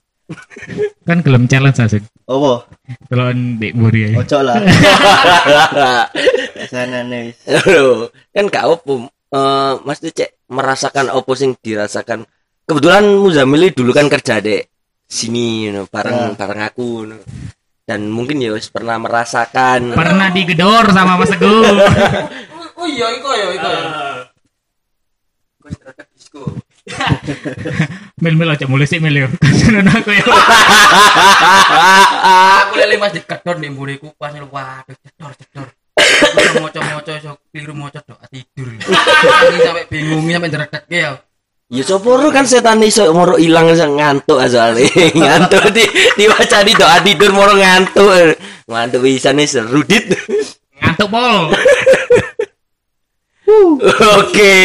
kan 1.07 1.19
gelem 1.23 1.51
challenge 1.51 1.83
asik. 1.83 2.03
Apa? 2.31 2.67
Kalau 3.11 3.27
ndek 3.35 3.75
mburi 3.75 4.15
ya. 4.15 4.23
Ojo 4.23 4.39
lah. 4.43 4.59
Sana 6.71 7.03
aneh 7.03 7.35
wis. 7.35 7.39
Lho, 7.47 8.11
kan 8.31 8.47
gak 8.47 8.67
opo. 8.71 9.11
Eh, 9.27 9.73
Mas 9.83 9.99
tuh 9.99 10.15
cek 10.15 10.47
merasakan 10.47 11.11
opo 11.11 11.35
sing 11.35 11.59
dirasakan. 11.59 12.23
Kebetulan 12.67 13.07
Muzamili 13.19 13.75
dulu 13.75 13.91
kan 13.91 14.07
kerja 14.07 14.39
dek 14.39 14.71
sini 15.07 15.67
you 15.67 15.73
know, 15.75 15.87
bareng 15.91 16.35
Ya. 16.35 16.39
bareng 16.39 16.61
aku 16.67 16.87
you 17.07 17.15
know. 17.15 17.21
Dan 17.87 18.11
mungkin 18.11 18.43
ya 18.43 18.51
wis 18.51 18.67
pernah 18.67 18.99
merasakan 18.99 19.95
Pernah 19.95 20.35
digedor 20.35 20.91
sama 20.91 21.17
Mas 21.17 21.31
Teguh. 21.31 21.65
Oh 22.77 22.85
iya, 22.85 23.09
iko 23.17 23.33
ya, 23.33 23.57
ya. 23.57 23.73
Disco. 26.13 26.45
Mil 28.23 28.37
mil 28.37 28.53
aja 28.53 28.69
mulai 28.69 28.85
sih 28.85 29.01
mil 29.01 29.17
yo. 29.17 29.29
Seneng 29.41 29.89
aku 29.89 30.13
ya. 30.13 30.25
Aku 32.63 32.73
lele 32.77 33.01
mas 33.01 33.17
dikedor 33.17 33.57
nih 33.57 33.73
mburiku 33.73 34.13
pas 34.21 34.37
waduh 34.37 34.97
cedor 35.01 35.33
cedor. 35.41 35.69
Aku 35.97 36.61
moco-moco 36.63 37.13
iso 37.17 37.33
keliru 37.49 37.73
moco 37.73 38.01
doa 38.05 38.27
tidur. 38.29 38.69
Ini 39.51 39.59
sampai 39.65 39.85
bingung 39.89 40.29
sampai 40.29 40.53
jeredek 40.53 40.85
ya. 40.93 41.17
Ya 41.67 41.83
soporo 41.83 42.31
kan 42.31 42.47
setan 42.47 42.79
iso 42.87 43.11
moro 43.11 43.35
ilang 43.43 43.67
iso 43.75 43.83
ngantuk 43.91 44.39
asale. 44.39 44.87
ngantuk 45.19 45.75
di 45.75 45.83
diwacani 46.15 46.73
doa 46.79 47.03
tidur 47.03 47.35
moro 47.35 47.59
ngantuk. 47.59 48.39
Ngantuk 48.71 49.03
bisa 49.03 49.35
nih 49.35 49.51
seru 49.51 49.83
dit. 49.83 50.07
Ngantuk 50.79 51.11
pol. 51.11 51.51
Oke. 54.23 54.57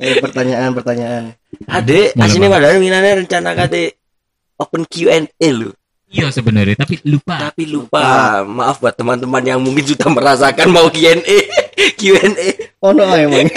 Eh, 0.00 0.14
pertanyaan 0.24 0.72
pertanyaan. 0.72 1.36
Asine 2.16 2.48
Bang. 2.48 2.60
padahal 2.60 2.80
minane 2.80 3.20
rencana 3.20 3.52
kate 3.52 4.00
open 4.56 4.88
Q&A 4.88 5.48
lho. 5.52 5.68
Iya 6.08 6.32
sebenarnya 6.32 6.80
tapi 6.80 6.96
lupa. 7.04 7.52
Tapi 7.52 7.68
lupa. 7.68 8.40
Maaf 8.40 8.80
buat 8.80 8.96
teman-teman 8.96 9.44
yang 9.44 9.60
mungkin 9.60 9.84
sudah 9.84 10.08
merasakan 10.08 10.72
mau 10.72 10.88
Q&A. 10.88 11.38
Q&A. 11.98 12.48
Ono 12.84 13.02
ae 13.04 13.24
emang 13.26 13.48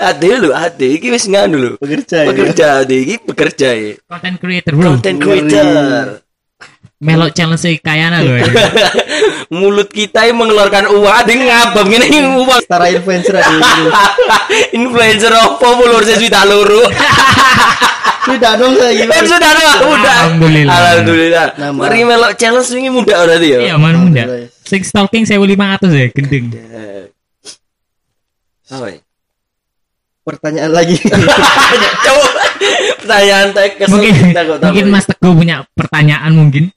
Ade 0.00 0.30
lho, 0.40 0.50
ade 0.56 0.86
iki 0.96 1.08
wis 1.12 1.28
nganu 1.28 1.56
lho. 1.58 1.70
bekerja 1.80 2.24
ya. 2.24 2.28
Pekerja 2.32 2.66
ade 2.82 2.96
iki 3.02 3.14
bekerja 3.24 3.68
ya. 3.76 3.92
Content 4.08 4.36
creator 4.40 4.72
bro. 4.76 4.88
Content 4.96 5.18
creator. 5.20 6.20
Melok 7.00 7.32
challenge 7.32 7.80
kayana 7.80 8.20
loh. 8.20 8.36
Mulut 9.56 9.88
kita 9.88 10.28
yang 10.28 10.36
mengeluarkan 10.36 10.92
uang, 10.92 11.08
ada 11.08 11.30
yang 11.32 11.48
ngabam 11.48 11.88
gini 11.88 12.06
uang. 12.44 12.60
Setara 12.60 12.92
influencer 12.92 13.40
aja 13.40 13.50
itu. 13.56 13.84
Influencer 14.84 15.32
apa 15.32 15.68
mulur 15.80 16.04
saya 16.04 16.20
sudah 16.20 16.44
luru. 16.44 16.84
Tidak 18.30 18.52
dong 18.60 18.76
saya 18.76 19.08
Kan 19.08 19.24
sudah 19.24 19.48
ada 19.48 19.64
muda. 19.80 20.12
Alhamdulillah. 20.12 20.76
Alhamdulillah. 20.76 21.46
Mari 21.72 22.00
melok 22.04 22.32
challenge 22.36 22.68
ini 22.76 22.92
muda 22.92 23.16
berarti 23.16 23.48
ya. 23.48 23.58
Iya 23.64 23.74
mana 23.80 23.96
muda. 23.96 24.22
Alhamdulillah. 24.28 24.60
Sing 24.68 24.84
stalking 24.84 25.24
1500 25.24 25.88
ya 25.96 26.06
gendeng. 26.12 26.46
Apa 28.68 28.86
ya? 28.92 29.00
Pertanyaan 30.20 30.70
lagi. 30.76 31.00
Coba 32.04 32.28
pertanyaan 33.00 33.46
teh 33.56 33.66
kesel 33.72 33.88
Mungkin 33.88 34.14
mungkin 34.36 34.84
Mas 34.92 35.08
Teguh 35.08 35.32
punya 35.32 35.64
pertanyaan 35.72 36.36
mungkin. 36.36 36.68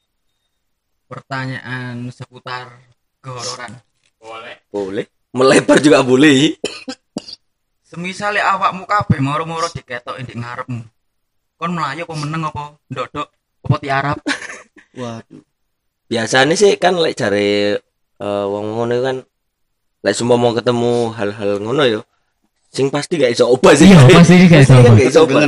Pertanyaan 1.13 2.09
seputar 2.09 2.73
kehororan. 3.21 3.77
Boleh. 4.73 5.05
Melebar 5.29 5.77
juga 5.77 6.01
boleh. 6.01 6.57
Semisale 7.85 8.41
awakmu 8.41 8.89
kabeh 8.89 9.21
moro-moro 9.21 9.69
diketok 9.69 10.17
di 10.25 10.33
ngarepmu. 10.33 10.81
Kon 11.61 11.77
melayu 11.77 12.09
apa 12.09 12.15
meneng 12.17 12.49
apa 12.49 12.81
ndodok 12.89 13.29
apa 13.61 13.75
tiarap? 13.77 14.17
Waduh. 14.99 15.45
Biasanya 16.09 16.57
sih 16.57 16.81
kan 16.81 16.97
lek 16.97 17.13
cari 17.13 17.77
eh, 17.77 18.45
wong 18.49 18.65
ngono 18.73 18.95
kan 19.05 19.17
lek 20.01 20.17
semua 20.17 20.41
mau 20.41 20.57
ketemu 20.57 21.13
hal-hal 21.13 21.61
ngono 21.61 21.85
yo. 21.85 22.01
Sing 22.73 22.89
pasti 22.89 23.21
gak 23.21 23.37
iso 23.37 23.53
obah 23.53 23.77
sih. 23.77 23.85
Iya 23.85 24.01
pasti 24.09 24.49
guys. 24.49 24.65
Pasti 24.65 24.81
kan 24.81 24.97
gak 24.97 25.09
iso 25.13 25.21
obah. 25.29 25.45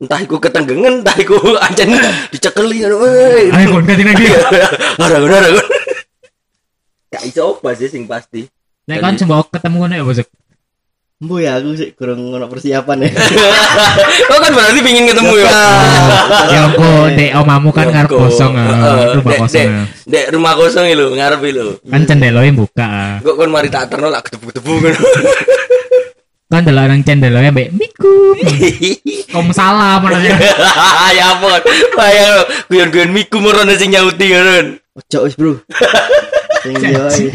Entah 0.00 0.16
iku 0.18 0.40
ketenggengen, 0.40 1.04
entah 1.04 1.12
iku 1.14 1.36
ancen 1.66 1.92
dicekeli 2.32 2.80
ngono. 2.82 3.04
Weh. 3.04 3.52
Ayo 3.52 3.66
kon 3.70 3.84
ganti 3.84 4.00
lagi. 4.00 4.26
Ora 4.96 5.16
ora 5.20 5.36
ora. 5.44 5.62
Gak 7.10 7.22
iso 7.26 7.52
obah 7.52 7.76
sih 7.76 7.86
sing 7.86 8.08
pasti. 8.08 8.48
Nek 8.88 8.98
kan 8.98 9.14
coba 9.18 9.44
ketemu 9.50 9.76
ngono 9.76 9.94
ya 9.94 10.04
bosok. 10.04 10.28
Bu 11.20 11.36
ya 11.36 11.60
aku 11.60 11.76
sih 11.76 11.92
kurang 11.92 12.32
ngono 12.32 12.48
persiapan 12.48 13.04
ya. 13.04 13.12
Oh 14.32 14.40
kan 14.40 14.56
berarti 14.56 14.80
pingin 14.80 15.04
ketemu 15.04 15.36
ya. 15.36 15.52
Ya 16.48 16.62
kok 16.72 17.04
dek 17.12 17.30
omamu 17.36 17.68
kan 17.68 17.84
Ya 17.84 17.92
ngarep 17.92 18.10
kosong 18.10 18.56
Heeh, 18.56 18.72
ah, 18.72 19.12
rumah 19.20 19.34
kosong. 19.36 19.52
dek- 19.52 19.68
ah. 19.68 19.86
Dek 20.08 20.26
rumah 20.32 20.52
kosong 20.56 20.84
lho, 20.88 21.06
ngarep 21.12 21.40
lho. 21.44 21.66
Kan 21.84 22.08
cendeloe 22.08 22.48
buka. 22.56 22.88
ah. 22.88 23.14
Kok 23.20 23.36
kon 23.36 23.52
mari 23.52 23.68
tak 23.68 23.92
terno 23.92 24.08
lak 24.08 24.24
kedebu-kedebu 24.24 24.72
ngono. 24.72 24.96
Kan 26.50 26.66
delok 26.66 26.90
nang 26.90 27.06
cendeloe 27.06 27.46
mbek 27.54 27.70
miku. 27.78 28.34
Kom 29.32 29.54
salam 29.54 30.02
anaknya. 30.02 30.34
ya 31.18 31.38
ampun. 31.38 31.62
Bayang 31.94 32.42
guyon-guyon 32.66 33.10
miku 33.14 33.38
merono 33.38 33.70
sing 33.78 33.94
nyauti 33.94 34.34
ngono. 34.34 34.74
Ojo 34.98 35.18
wis, 35.30 35.38
Bro. 35.38 35.62
Sing 36.66 36.74
yo 36.74 37.06
ae. 37.06 37.30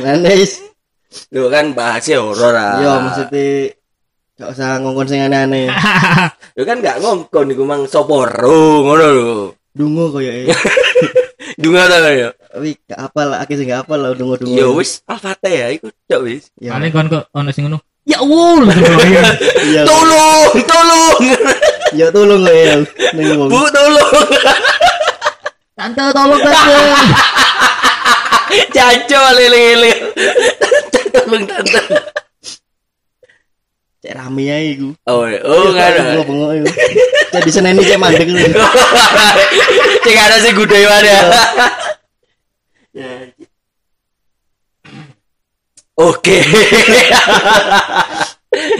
Nanis. 0.00 0.64
Lho 1.28 1.52
kan 1.52 1.76
bahasnya 1.76 2.24
horor 2.24 2.56
ah. 2.56 2.80
Yo 2.80 2.90
maksudnya 3.04 3.68
gak 4.40 4.48
usah 4.56 4.80
ngongkon 4.80 5.08
sing 5.12 5.20
aneh-aneh. 5.28 5.68
Lho 6.56 6.64
kan 6.64 6.80
gak 6.80 7.04
ngongkon 7.04 7.52
iku 7.52 7.68
mang 7.68 7.84
soporo 7.84 8.80
ngono 8.80 9.06
lho. 9.12 9.28
Dungo 9.76 10.08
koyo 10.08 10.32
e. 10.32 10.48
Dunga 11.58 11.90
ta 11.90 11.98
ya. 12.14 12.30
Tapi 12.30 12.78
gak 12.86 13.00
apal, 13.10 13.34
akeh 13.34 13.58
sing 13.58 13.66
gak 13.66 13.82
apal 13.82 13.98
lah 13.98 14.14
dungo-dungo. 14.14 14.54
Ya 14.54 14.70
wis 14.70 15.02
Al-Fatihah 15.10 15.74
iku 15.74 15.90
tok 16.06 16.22
wis. 16.22 16.54
Ya. 16.62 16.78
Paling 16.78 16.94
kon 16.94 17.10
kok 17.10 17.26
ono 17.34 17.50
sing 17.50 17.66
ngono. 17.66 17.82
Ya 18.06 18.22
iya. 18.22 19.22
Iya. 19.68 19.82
Tolong, 19.84 20.54
tolong. 20.64 21.20
Ya 21.98 22.06
tolong 22.14 22.42
ya. 22.46 22.78
Bu, 23.52 23.60
tolong. 23.74 24.28
Tante 25.74 26.02
tolong 26.14 26.40
tante. 26.40 26.78
Caco 28.78 29.20
lele-lele. 29.34 29.92
Tolong 31.10 31.42
tante. 31.42 31.82
Cek 34.08 34.16
rame 34.16 34.48
ae 34.48 34.72
iku. 34.72 34.96
Oh, 35.04 35.28
oh 35.28 35.68
enggak 35.68 35.92
ada. 35.92 36.24
Bengok 36.24 36.56
iku. 36.56 36.68
Cek 37.28 37.44
di 37.44 37.52
seneni 37.52 37.84
cek 37.84 38.00
mandek 38.00 38.24
lu. 38.24 38.40
Cek 40.08 40.16
ada 40.16 40.40
sih 40.40 40.56
gudai 40.56 40.80
ya. 40.80 41.20
Oke. 45.92 46.40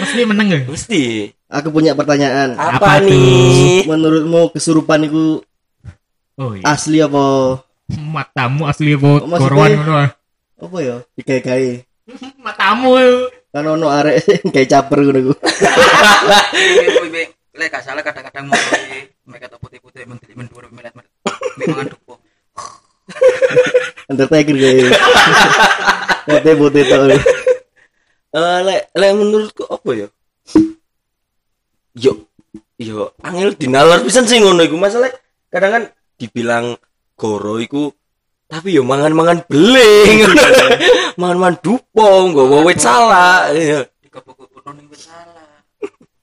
Mesti 0.00 0.22
meneng 0.24 0.48
ya. 0.48 0.60
Mesti. 0.64 1.28
Aku 1.52 1.76
punya 1.76 1.92
pertanyaan. 1.92 2.56
Apa, 2.56 2.80
Apa 2.80 2.92
nih? 3.04 3.84
Menurutmu 3.84 4.48
kesurupan 4.56 5.04
itu 5.04 5.44
Oh 6.40 6.56
iya. 6.56 6.72
asli 6.72 7.04
apa? 7.04 7.60
Matamu 7.92 8.64
asli 8.64 8.96
korwan 8.96 9.76
ngono. 9.76 9.92
ah. 9.92 10.08
Apa 10.56 10.76
ya? 10.80 11.04
Digawe-gawe. 11.20 11.72
Matamu. 12.48 12.96
Kan 13.48 13.64
ono 13.64 13.88
arek 13.88 14.16
kayak 14.54 14.68
caper 14.68 14.98
ngono. 15.02 15.32
Ibu 15.32 17.02
ibu 17.08 17.20
lek 17.58 17.68
gak 17.74 17.82
salah 17.82 18.06
kadang-kadang 18.06 18.46
mau 18.46 18.61
mereka 19.26 19.50
tuh 19.50 19.58
putih-putih 19.58 20.06
menteri 20.06 20.32
mendur 20.38 20.68
melet 20.70 20.94
melet. 20.94 21.11
Memang 21.58 21.90
dupo. 21.90 22.22
Undertaker. 24.06 24.54
Bote-bote 26.28 26.80
to. 26.87 26.96
Eh, 28.28 28.58
lek 28.62 28.92
lek 28.92 29.11
menurutku 29.16 29.64
apa 29.66 29.90
ya? 29.96 30.08
Yo 31.98 32.28
yo 32.78 33.11
angel 33.26 33.58
dinalar 33.58 34.06
pisan 34.06 34.28
sih 34.28 34.38
ngono 34.38 34.62
iku 34.62 34.78
masalah 34.78 35.11
kadang 35.50 35.72
kan 35.74 35.84
dibilang 36.14 36.78
goro 37.18 37.58
iku 37.58 37.90
tapi 38.48 38.72
yo 38.72 38.82
mangan-mangan 38.82 39.44
beling 39.44 40.24
mangan-mangan 41.20 41.61
dupo 41.61 42.08
nggawa 42.32 42.64
wit 42.64 42.80
salah 42.80 43.52
iya 43.52 43.84
Dikepuk-kepuk 44.00 44.64
ning 44.72 44.88
wis 44.88 45.04
salah. 45.04 45.44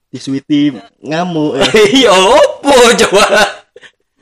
Disuwiti 0.09 0.73
ngamuk. 1.05 1.53
ya. 1.53 1.65
iya 2.01 2.11
opo 2.11 2.73
coba 2.97 3.25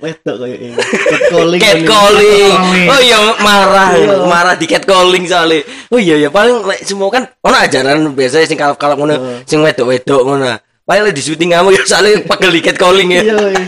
Wedok 0.03 0.35
koyo 0.35 0.55
ini. 0.59 0.75
Catcalling. 0.75 1.61
catcalling 1.63 2.51
Catcalling. 2.51 2.91
oh 2.91 2.99
iya 2.99 3.17
marah 3.39 3.89
Iya. 3.95 4.15
marah 4.27 4.55
di 4.59 4.67
catcalling 4.67 5.23
soalnya 5.23 5.63
oh 5.87 5.95
iya 5.95 6.19
ya 6.19 6.27
paling 6.27 6.59
lek 6.59 6.83
semua 6.83 7.07
kan 7.07 7.23
ono 7.39 7.55
ajaran 7.55 8.11
biasanya 8.11 8.43
sing 8.43 8.59
kalap-kalap 8.59 8.99
ngono 8.99 9.15
Heeh. 9.15 9.37
sing 9.47 9.63
wedok-wedok 9.63 10.21
ngono 10.27 10.59
paling 10.83 11.07
lek 11.07 11.15
di 11.15 11.23
syuting 11.23 11.55
kamu 11.55 11.71
ya 11.79 11.81
soalnya 11.87 12.19
pegel 12.27 12.51
di 12.51 12.59
catcalling 12.59 13.09
ya 13.15 13.21
Iya. 13.23 13.37
iya. 13.47 13.67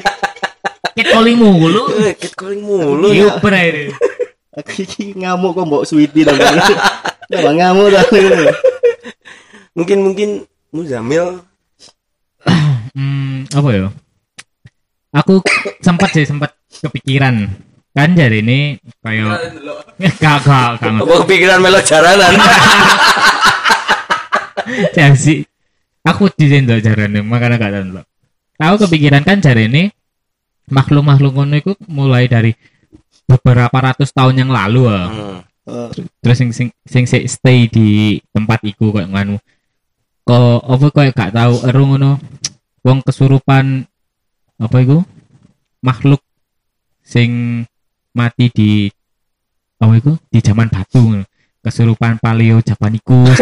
Ket 0.96 1.12
calling 1.12 1.36
mulu. 1.36 1.92
Eh, 2.08 2.16
catcalling 2.16 2.64
mulu 2.64 3.12
Iya 3.12 3.28
ya 3.36 3.60
ini. 3.68 3.92
Aku 4.56 4.72
iki 4.88 5.12
ngamuk 5.20 5.52
kok 5.56 5.68
mbok 5.68 5.84
suwiti 5.84 6.24
dong. 6.24 6.40
Ya 7.26 7.52
ngamuk 7.52 7.92
ta. 7.92 8.02
mungkin 9.76 9.98
mungkin 10.06 10.30
Muzamil 10.72 11.44
Hmm, 12.96 13.44
apa 13.52 13.70
ya? 13.76 13.92
Aku 15.12 15.44
sempat 15.84 16.16
sih 16.16 16.24
sempat 16.24 16.56
kepikiran 16.72 17.52
kan 17.96 18.12
jadi 18.12 18.44
ini 18.44 18.76
kayak 19.00 19.40
gak 20.20 20.44
gak 20.44 20.84
gak 20.84 21.00
apa 21.00 21.14
kepikiran 21.24 21.64
melok 21.64 21.84
jaranan 21.88 22.36
jadi 24.92 25.48
aku 26.04 26.28
di 26.36 26.46
sini 26.52 26.84
jarane 26.84 27.24
makanya 27.24 27.56
gak 27.56 27.72
tahu 27.72 28.04
Aku 28.60 28.76
kepikiran 28.88 29.24
kan 29.24 29.40
jari 29.40 29.72
ini 29.72 29.88
makhluk-makhluk 30.68 31.40
ngono 31.40 31.56
iku 31.56 31.72
mulai 31.88 32.28
dari 32.28 32.52
beberapa 33.26 33.78
ratus 33.78 34.14
tahun 34.14 34.46
yang 34.46 34.52
lalu. 34.54 34.86
Hmm. 34.90 35.42
Eh, 35.66 35.90
terus 36.22 36.38
sing 36.38 36.54
sing 36.54 36.70
sing 36.86 37.10
sing 37.10 37.26
stay 37.26 37.66
di 37.66 38.22
tempat 38.30 38.62
iku 38.62 38.94
kayak 38.94 39.10
nganu 39.10 39.42
kok 40.22 40.62
apa 40.62 40.86
kayak 40.94 41.14
gak 41.18 41.34
tahu 41.34 41.58
eru 41.66 41.84
ngono 41.90 42.22
wong 42.86 43.02
kesurupan 43.02 43.82
apa 44.62 44.78
iku 44.86 45.02
makhluk 45.82 46.22
sing 47.02 47.66
mati 48.14 48.54
di 48.54 48.94
apa 49.82 49.98
iku 49.98 50.14
di 50.30 50.38
zaman 50.38 50.70
batu 50.70 51.02
ngono. 51.02 51.26
kesurupan 51.66 52.22
paleo 52.22 52.62
Japanikus 52.62 53.42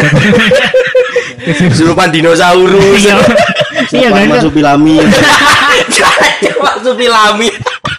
Kesurupan 1.44 2.08
dinosaurus. 2.08 3.04
iya 3.04 3.20
iya 3.92 4.08
kan 4.08 4.32
Masuk 4.32 4.56
Pilami. 4.56 4.96
Masuk 6.64 6.94
filami. 6.96 7.52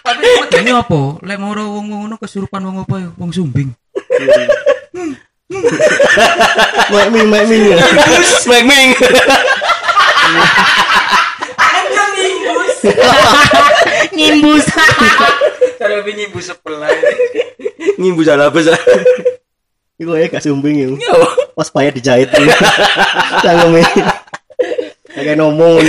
Tapi 0.06 0.22
ini 0.62 0.70
apa? 0.70 1.18
Lek 1.26 1.38
moro 1.42 1.66
wong 1.74 1.90
ngono 1.90 2.14
kesurupan 2.14 2.62
wong 2.62 2.86
apa 2.86 2.94
ya? 3.02 3.08
Wong 3.18 3.34
sumbing. 3.34 3.74
Mek 6.94 7.06
ming 7.10 7.26
mek 7.26 7.42
ming. 7.50 7.74
Mek 8.46 8.62
ming. 8.62 8.88
nyimbus 14.14 14.66
Kalau 15.76 15.98
wingi 16.06 16.30
bu 16.30 16.38
sebelah. 16.38 16.88
Ngimbu 17.98 18.22
salah 18.22 18.46
apa 18.48 18.58
sih? 18.62 18.72
Iku 19.98 20.14
ya 20.14 20.30
gak 20.30 20.44
sumbing 20.44 20.76
yo. 20.78 20.88
Yo. 20.96 21.16
Pas 21.58 21.66
payah 21.66 21.90
dijahit. 21.90 22.30
Cangkeme. 23.42 23.82
Kayak 25.16 25.36
ngomong 25.40 25.82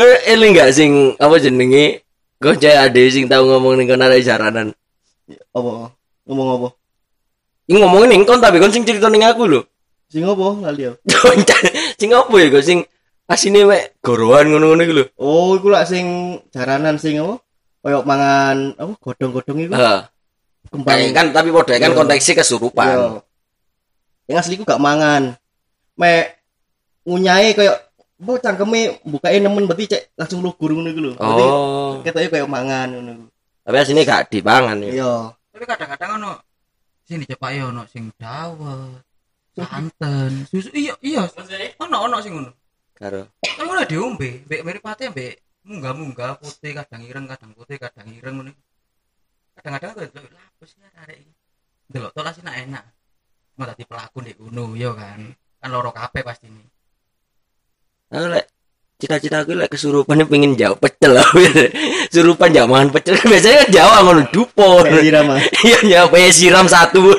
ini. 0.00 0.08
Eh, 0.08 0.32
eling 0.32 0.52
gak 0.56 0.70
sing 0.72 0.90
apa 1.20 1.36
jenenge? 1.36 2.00
Kok 2.40 2.56
cek 2.56 2.76
ade 2.88 3.02
sing 3.12 3.28
tau 3.28 3.44
ngomong 3.44 3.76
ning 3.76 3.84
kono 3.84 4.08
arek 4.08 4.24
jaranan. 4.24 4.72
Apa? 5.52 5.92
Ngomong 6.24 6.48
apa? 6.56 6.68
Ini 7.68 7.76
ngomongin 7.84 8.08
ning 8.16 8.22
kon 8.24 8.40
tapi 8.40 8.56
kon 8.56 8.72
sing 8.72 8.88
cerita 8.88 9.12
ning 9.12 9.20
aku 9.22 9.44
lho. 9.44 9.60
Sing 10.08 10.24
apa? 10.24 10.46
Lali 10.64 10.82
yo. 10.88 10.96
sing 12.00 12.10
apa 12.16 12.34
ya 12.40 12.46
kok 12.48 12.64
sing 12.64 12.78
asine 13.28 13.62
mek 13.68 14.00
gorowan 14.00 14.48
ngono-ngono 14.48 14.82
iku 14.82 14.94
lho. 14.96 15.04
Oh, 15.20 15.52
iku 15.54 15.68
lak 15.68 15.84
sing 15.84 16.40
jaranan 16.48 16.96
sing 16.96 17.20
apa? 17.20 17.36
Kayak 17.84 18.04
mangan 18.08 18.56
apa 18.76 18.92
godong-godong 18.98 19.58
iku. 19.68 19.72
Heeh. 19.76 20.00
Kembang 20.70 21.00
kan 21.12 21.26
tapi 21.34 21.48
padha 21.52 21.76
kan 21.76 21.92
Iya. 21.92 21.98
konteksnya 21.98 22.34
kesurupan. 22.40 22.88
Iya. 22.88 23.08
Yang 24.32 24.38
asli 24.40 24.54
ku 24.56 24.64
gak 24.64 24.80
mangan. 24.80 25.34
Mek 26.00 26.40
ngunyai 27.04 27.52
kayak 27.52 27.89
apa 28.20 28.32
cangkeme 28.44 29.00
bukain 29.08 29.40
nemen 29.40 29.64
berarti 29.64 29.96
cek 29.96 30.02
langsung 30.12 30.44
lugur 30.44 30.76
ngono 30.76 30.88
iku 30.92 31.00
lho. 31.00 31.12
Berarti 31.16 31.44
Oh, 31.48 31.90
ketoknya 32.04 32.28
kayak 32.28 32.48
mangan 32.52 32.88
ngono 32.92 33.10
iku. 33.16 33.26
tapi 33.60 33.76
asine 33.80 34.02
gak 34.04 34.28
dipangan 34.28 34.76
ya. 34.82 34.90
Iya. 34.92 35.14
Tapi 35.56 35.64
kadang-kadang 35.64 36.10
ono 36.20 36.32
sing 37.08 37.16
dicepak 37.24 37.50
yo 37.56 37.70
ono 37.72 37.82
sing 37.88 38.12
dawet, 38.18 39.02
santen, 39.56 40.32
susu. 40.48 40.68
Iya, 40.74 40.94
iya. 41.00 41.24
Ono 41.80 41.96
ono 41.96 42.16
sing 42.20 42.32
ngono. 42.36 42.50
Karo. 42.96 43.24
Kan 43.40 43.64
ngono 43.64 43.82
diombe, 43.88 44.44
mbek 44.44 44.60
mripate 44.64 45.08
mbek 45.08 45.40
munggah-munggah 45.64 46.40
putih 46.40 46.72
kadang 46.76 47.04
ireng, 47.04 47.24
kadang 47.28 47.52
putih, 47.56 47.76
kadang 47.80 48.08
ireng 48.12 48.34
ngono. 48.40 48.52
Kadang-kadang 49.56 49.90
kok 49.96 50.02
delok 50.12 50.32
apa 50.36 50.64
sih 50.68 50.78
arek 50.84 51.16
iki. 51.24 51.32
Delok 51.88 52.12
tolas 52.12 52.36
enak 52.40 52.56
enak. 52.68 52.84
Mau 53.56 53.64
dadi 53.68 53.84
pelaku 53.88 54.18
ndek 54.24 54.36
ngono 54.40 54.76
yo 54.76 54.92
kan. 54.92 55.20
Kan 55.60 55.68
loro 55.72 55.92
kabeh 55.92 56.20
pasti 56.24 56.48
ini. 56.48 56.64
Aku 58.10 58.26
lek 58.26 58.46
cita-cita 58.98 59.46
aku 59.46 59.54
lek 59.54 59.70
kesurupan 59.70 60.26
pengen 60.26 60.58
jauh 60.58 60.74
pecel 60.74 61.14
lah. 61.14 61.26
Surupan 62.14 62.50
jauh 62.50 62.66
mangan 62.66 62.90
pecel 62.90 63.14
biasanya 63.30 63.62
kan 63.62 63.68
jauh 63.70 63.92
ngono 64.02 64.22
dupo. 64.34 64.82
Kayak 64.82 65.06
Irama. 65.06 65.36
Iya 65.86 66.10
ya 66.10 66.30
siram 66.34 66.66
satu. 66.66 67.14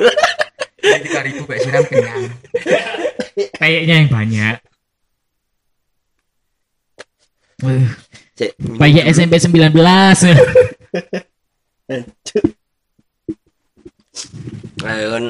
Tiga 0.82 1.24
ribu 1.24 1.48
siram 1.56 1.84
kenyang. 1.88 2.28
kayaknya 3.56 3.94
yang 4.04 4.10
banyak. 4.12 4.56
Kayak 8.82 9.06
SMP 9.16 9.40
19 9.40 9.72
Ayo 14.82 15.08
kan. 15.14 15.26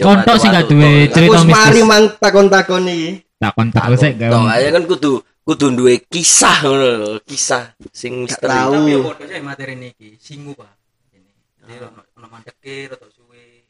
Kontok 0.00 0.36
sih 0.40 0.48
gak 0.48 0.64
duwe 0.64 1.06
Aku 1.06 1.12
cerita 1.12 1.38
mistis 1.44 1.84
mang 1.84 2.04
takon-takon 2.18 2.88
iki. 2.88 3.29
Tak 3.40 3.52
kontak 3.56 3.82
aku 3.88 3.96
sih 3.96 4.12
Tok 4.20 4.44
aja 4.52 4.68
kan 4.68 4.84
kudu 4.84 5.12
kudu 5.48 5.66
duwe 5.72 6.04
kisah 6.04 6.60
ngono 6.60 7.16
kisah 7.24 7.72
sing 7.88 8.28
Gak 8.28 8.36
misteri. 8.36 8.52
tahu. 8.52 8.72
Tapi 8.76 8.92
yo 8.92 9.00
padha 9.08 9.24
sih 9.24 9.40
materi 9.40 9.74
niki, 9.80 10.08
singu, 10.20 10.52
Pak. 10.52 10.68
Ini. 11.16 11.32
Jadi 11.64 11.74
ono 11.80 12.00
ono 12.20 12.26
mandeke 12.28 12.92
rada 12.92 13.08
suwe. 13.08 13.64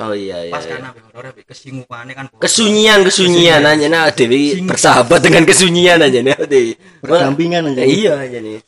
Oh 0.00 0.16
iya 0.16 0.48
iya. 0.48 0.52
Pas 0.56 0.64
iya. 0.64 0.80
kan 0.80 0.88
ambek 0.88 1.04
horor 1.12 1.24
ambek 1.36 1.44
kesingupane 1.52 2.12
kan. 2.16 2.32
Kesunyian 2.40 3.04
kesunyian 3.04 3.60
aja 3.60 3.86
nah 3.92 4.08
Dewi 4.08 4.64
bersahabat 4.64 5.20
dengan 5.20 5.44
kesunyian 5.44 6.00
aja 6.00 6.18
nih 6.24 6.34
Dewi. 6.48 6.72
Berdampingan 7.04 7.76
aja. 7.76 7.84
iya 7.84 8.12
aja 8.16 8.38
nih. 8.40 8.64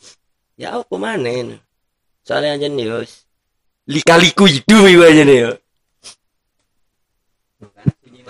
Ya 0.61 0.77
apa 0.77 0.95
mana 1.01 1.57
Soalnya 2.29 2.61
aja 2.61 2.67
nih 2.69 2.93
yos. 2.93 3.25
Lika-liku 3.89 4.45
hidup 4.47 4.85
itu 4.85 5.01
aja 5.01 5.25
nih 5.25 5.62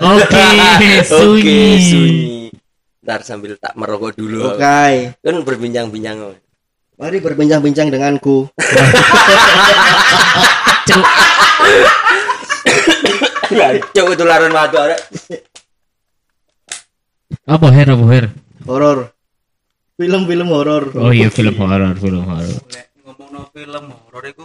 oke 0.02 0.42
Oke, 0.76 0.92
sunyi 1.06 1.62
sunyi. 1.80 2.22
Ntar 3.02 3.22
sambil 3.26 3.54
tak 3.58 3.74
merokok 3.74 4.14
dulu. 4.14 4.54
Oke. 4.54 5.14
Kan 5.18 5.36
berbincang-bincang. 5.42 6.38
Mari 6.98 7.18
berbincang-bincang 7.18 7.90
denganku. 7.90 8.46
Cuk. 10.86 11.02
Cuk 13.90 14.06
itu 14.14 14.24
laran 14.26 14.52
madu 14.52 14.76
ada. 14.78 14.96
apa 17.42 17.66
her 17.74 17.88
apa 17.90 18.04
her 18.06 18.24
Horor. 18.62 19.10
Film-film 19.98 20.48
horor. 20.50 20.94
oh 20.94 21.10
iya 21.10 21.26
film 21.30 21.54
horor 21.58 21.94
film 21.98 22.22
horor 22.26 22.48
Lek 22.70 22.90
ngomongno 23.02 23.50
film 23.54 23.84
horor 23.92 24.24
iku 24.24 24.42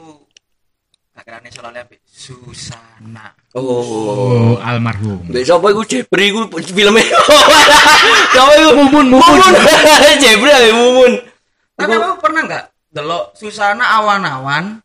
kakekane 1.17 1.49
soalnya 1.49 1.81
Susana. 2.05 3.33
Oh. 3.57 3.65
oh 3.65 4.55
almarhum 4.61 5.25
Besok 5.33 5.65
apa 5.65 5.67
iku 5.73 5.83
Jepri 5.89 6.29
iku 6.29 6.45
filmnya. 6.61 7.01
Siapa 8.33 8.51
iku? 8.61 8.69
mumun 8.77 9.05
Mumun. 9.17 9.53
Jepri 10.21 10.51
ya 10.53 10.69
Mumun. 10.77 11.11
Tapi 11.73 11.93
kamu 11.97 12.17
pernah 12.21 12.41
nggak 12.45 12.65
delok 12.93 13.33
Susana 13.33 13.97
awan-awan 13.97 14.77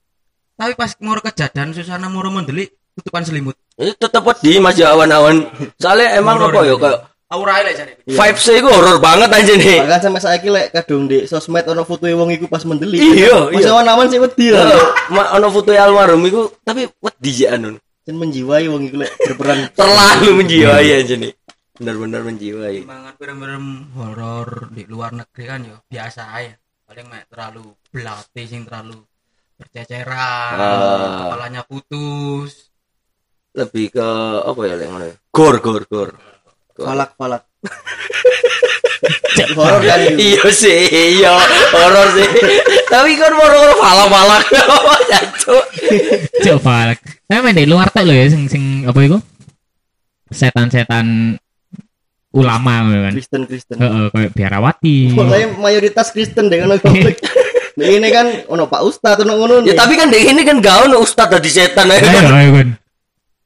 tapi 0.56 0.72
pas 0.72 0.92
mau 1.04 1.18
kejadian 1.20 1.76
Susana 1.76 2.08
mau 2.08 2.24
mendelik 2.32 2.72
tutupan 2.96 3.24
selimut. 3.24 3.56
Itu 3.76 3.92
tetep 3.96 4.24
di 4.40 4.56
masih 4.56 4.88
awan-awan. 4.88 5.48
Soalnya 5.76 6.16
emang 6.16 6.40
apa 6.40 6.60
ya 6.64 6.76
kayak 6.80 7.11
Aura 7.32 7.64
lek 7.64 7.74
jare. 7.74 7.92
vibes 8.04 8.44
iku 8.46 8.68
horor 8.68 9.00
banget 9.00 9.32
aja 9.32 9.52
nih. 9.56 9.80
Bahkan 9.80 10.00
sampai 10.02 10.20
saiki 10.20 10.48
lek 10.48 10.68
kadung 10.70 11.08
di 11.08 11.24
sosmed 11.24 11.64
ono 11.64 11.82
foto 11.82 12.04
wong 12.04 12.28
iku 12.30 12.44
pas 12.44 12.60
mendelik. 12.62 13.00
Iya, 13.00 13.48
iya. 13.50 13.72
awan-awan 13.72 14.06
sih 14.06 14.20
wedi 14.20 14.52
lah. 14.52 14.62
Heeh, 14.62 14.86
ma- 15.10 15.32
ono 15.32 15.48
foto 15.48 15.72
almarhum 15.72 16.20
iku 16.22 16.52
tapi 16.60 16.84
wedi 17.00 17.32
ya 17.40 17.56
anu. 17.56 17.80
Dan 18.04 18.20
menjiwai 18.20 18.68
wong 18.68 18.82
iku 18.84 19.00
lek 19.00 19.12
berperan. 19.16 19.70
Terlalu 19.80 20.30
menjiwai 20.38 20.88
aja 20.92 21.14
nih. 21.16 21.32
Benar-benar 21.72 22.20
menjiwai. 22.20 22.84
Timbangan 22.84 23.14
film-film 23.16 23.66
horor 23.96 24.48
di 24.68 24.84
luar 24.84 25.10
negeri 25.10 25.44
kan 25.46 25.60
yo 25.64 25.80
biasa 25.82 26.22
ya. 26.38 26.52
Paling 26.84 27.06
mek 27.08 27.24
terlalu 27.26 27.64
belati 27.88 28.42
sing 28.44 28.68
terlalu 28.68 29.00
berceceran, 29.56 30.56
Ah. 30.58 31.24
kepalanya 31.24 31.62
putus. 31.64 32.68
Lebih 33.52 33.92
ke 33.92 34.08
apa 34.42 34.60
ya 34.64 34.74
lek 34.74 34.88
ngono. 34.90 35.04
ya? 35.06 35.14
Gor 35.28 35.56
gor 35.60 35.82
gor. 35.86 36.10
Gor. 36.82 36.90
Falak 36.90 37.10
falak. 37.14 37.42
horor 39.58 39.82
kan. 39.86 39.98
Iya 40.18 40.46
sih, 40.50 40.80
iya 40.90 41.38
horor 41.70 42.08
sih. 42.18 42.28
Tapi 42.90 43.10
kan 43.14 43.32
horor 43.38 43.70
falak-falak. 43.78 44.42
Jancuk. 45.10 45.64
coba 46.42 46.98
saya 47.32 47.38
main 47.40 47.56
di 47.56 47.64
luar 47.64 47.88
tak 47.88 48.04
lo 48.04 48.12
ya 48.12 48.28
sing 48.28 48.44
sing 48.50 48.84
apa 48.84 48.98
itu 49.00 49.16
setan-setan 50.28 51.38
ulama 52.32 52.88
gitu 52.88 53.00
kan 53.00 53.12
Kristen 53.16 53.42
Kristen. 53.48 53.76
Heeh, 53.80 54.04
kayak 54.12 54.30
biarawati 54.36 54.96
Pokoknya 55.16 55.48
mayoritas 55.56 56.12
Kristen 56.12 56.52
deh 56.52 56.60
kan 56.60 56.76
konflik. 56.80 57.16
Nah, 57.72 57.88
ini 57.88 58.08
kan 58.12 58.26
ono 58.52 58.68
Pak 58.68 58.84
Ustad 58.84 59.24
ono 59.24 59.32
ngono. 59.40 59.54
Ya 59.64 59.72
tapi 59.72 59.96
kan 59.96 60.12
dek 60.12 60.28
ini 60.28 60.44
kan 60.44 60.60
gak 60.60 60.92
ono 60.92 61.00
ustad 61.00 61.32
tadi 61.32 61.48
setan 61.48 61.88
aja. 61.88 62.04
ayo 62.04 62.28
ayo 62.36 62.50
kan 62.52 62.68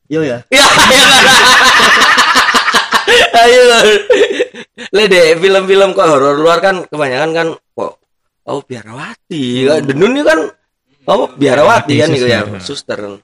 Yo 0.06 0.20
ya. 0.22 0.42
Ya, 0.50 0.62
ayo. 3.44 3.62
Le 4.92 5.04
deh 5.08 5.36
film-film 5.36 5.90
kok 5.92 6.08
horor 6.08 6.36
luar 6.40 6.58
kan 6.64 6.84
kebanyakan 6.88 7.30
kan 7.36 7.48
kok 7.56 7.92
oh 8.46 8.60
biarawati. 8.64 9.66
Kan 9.68 9.84
Denun 9.88 10.12
ini 10.16 10.22
kan 10.24 10.38
oh 11.10 11.28
biarawati 11.34 11.94
kan 12.00 12.10
itu 12.12 12.26
ya 12.28 12.44
suster. 12.60 13.20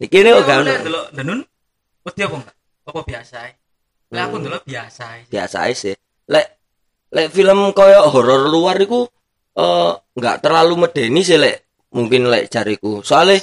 Iki 0.00 0.16
ini 0.24 0.30
kok 0.34 0.42
gak 0.44 0.58
ono. 0.62 0.70
Lek 0.70 0.80
delok 0.84 1.06
denun 1.14 1.40
wedi 2.04 2.20
apa 2.24 2.36
enggak? 2.40 2.56
Apa 2.84 3.00
biasa 3.00 3.34
ae? 3.48 3.52
Lek 4.12 4.22
aku 4.28 4.36
delok 4.42 4.62
biasa 4.66 5.02
ae. 5.16 5.20
Biasa 5.30 5.58
sih. 5.72 5.94
Lek 6.28 6.46
lek 7.14 7.28
film 7.30 7.70
koyo 7.72 8.10
horor 8.10 8.50
luar 8.50 8.76
iku 8.80 9.06
eh 9.54 9.92
nggak 9.94 10.36
terlalu 10.42 10.74
medeni 10.84 11.22
sih 11.22 11.38
lek 11.38 11.88
mungkin 11.94 12.28
lek 12.28 12.50
cariku. 12.50 13.00
Soalnya 13.00 13.40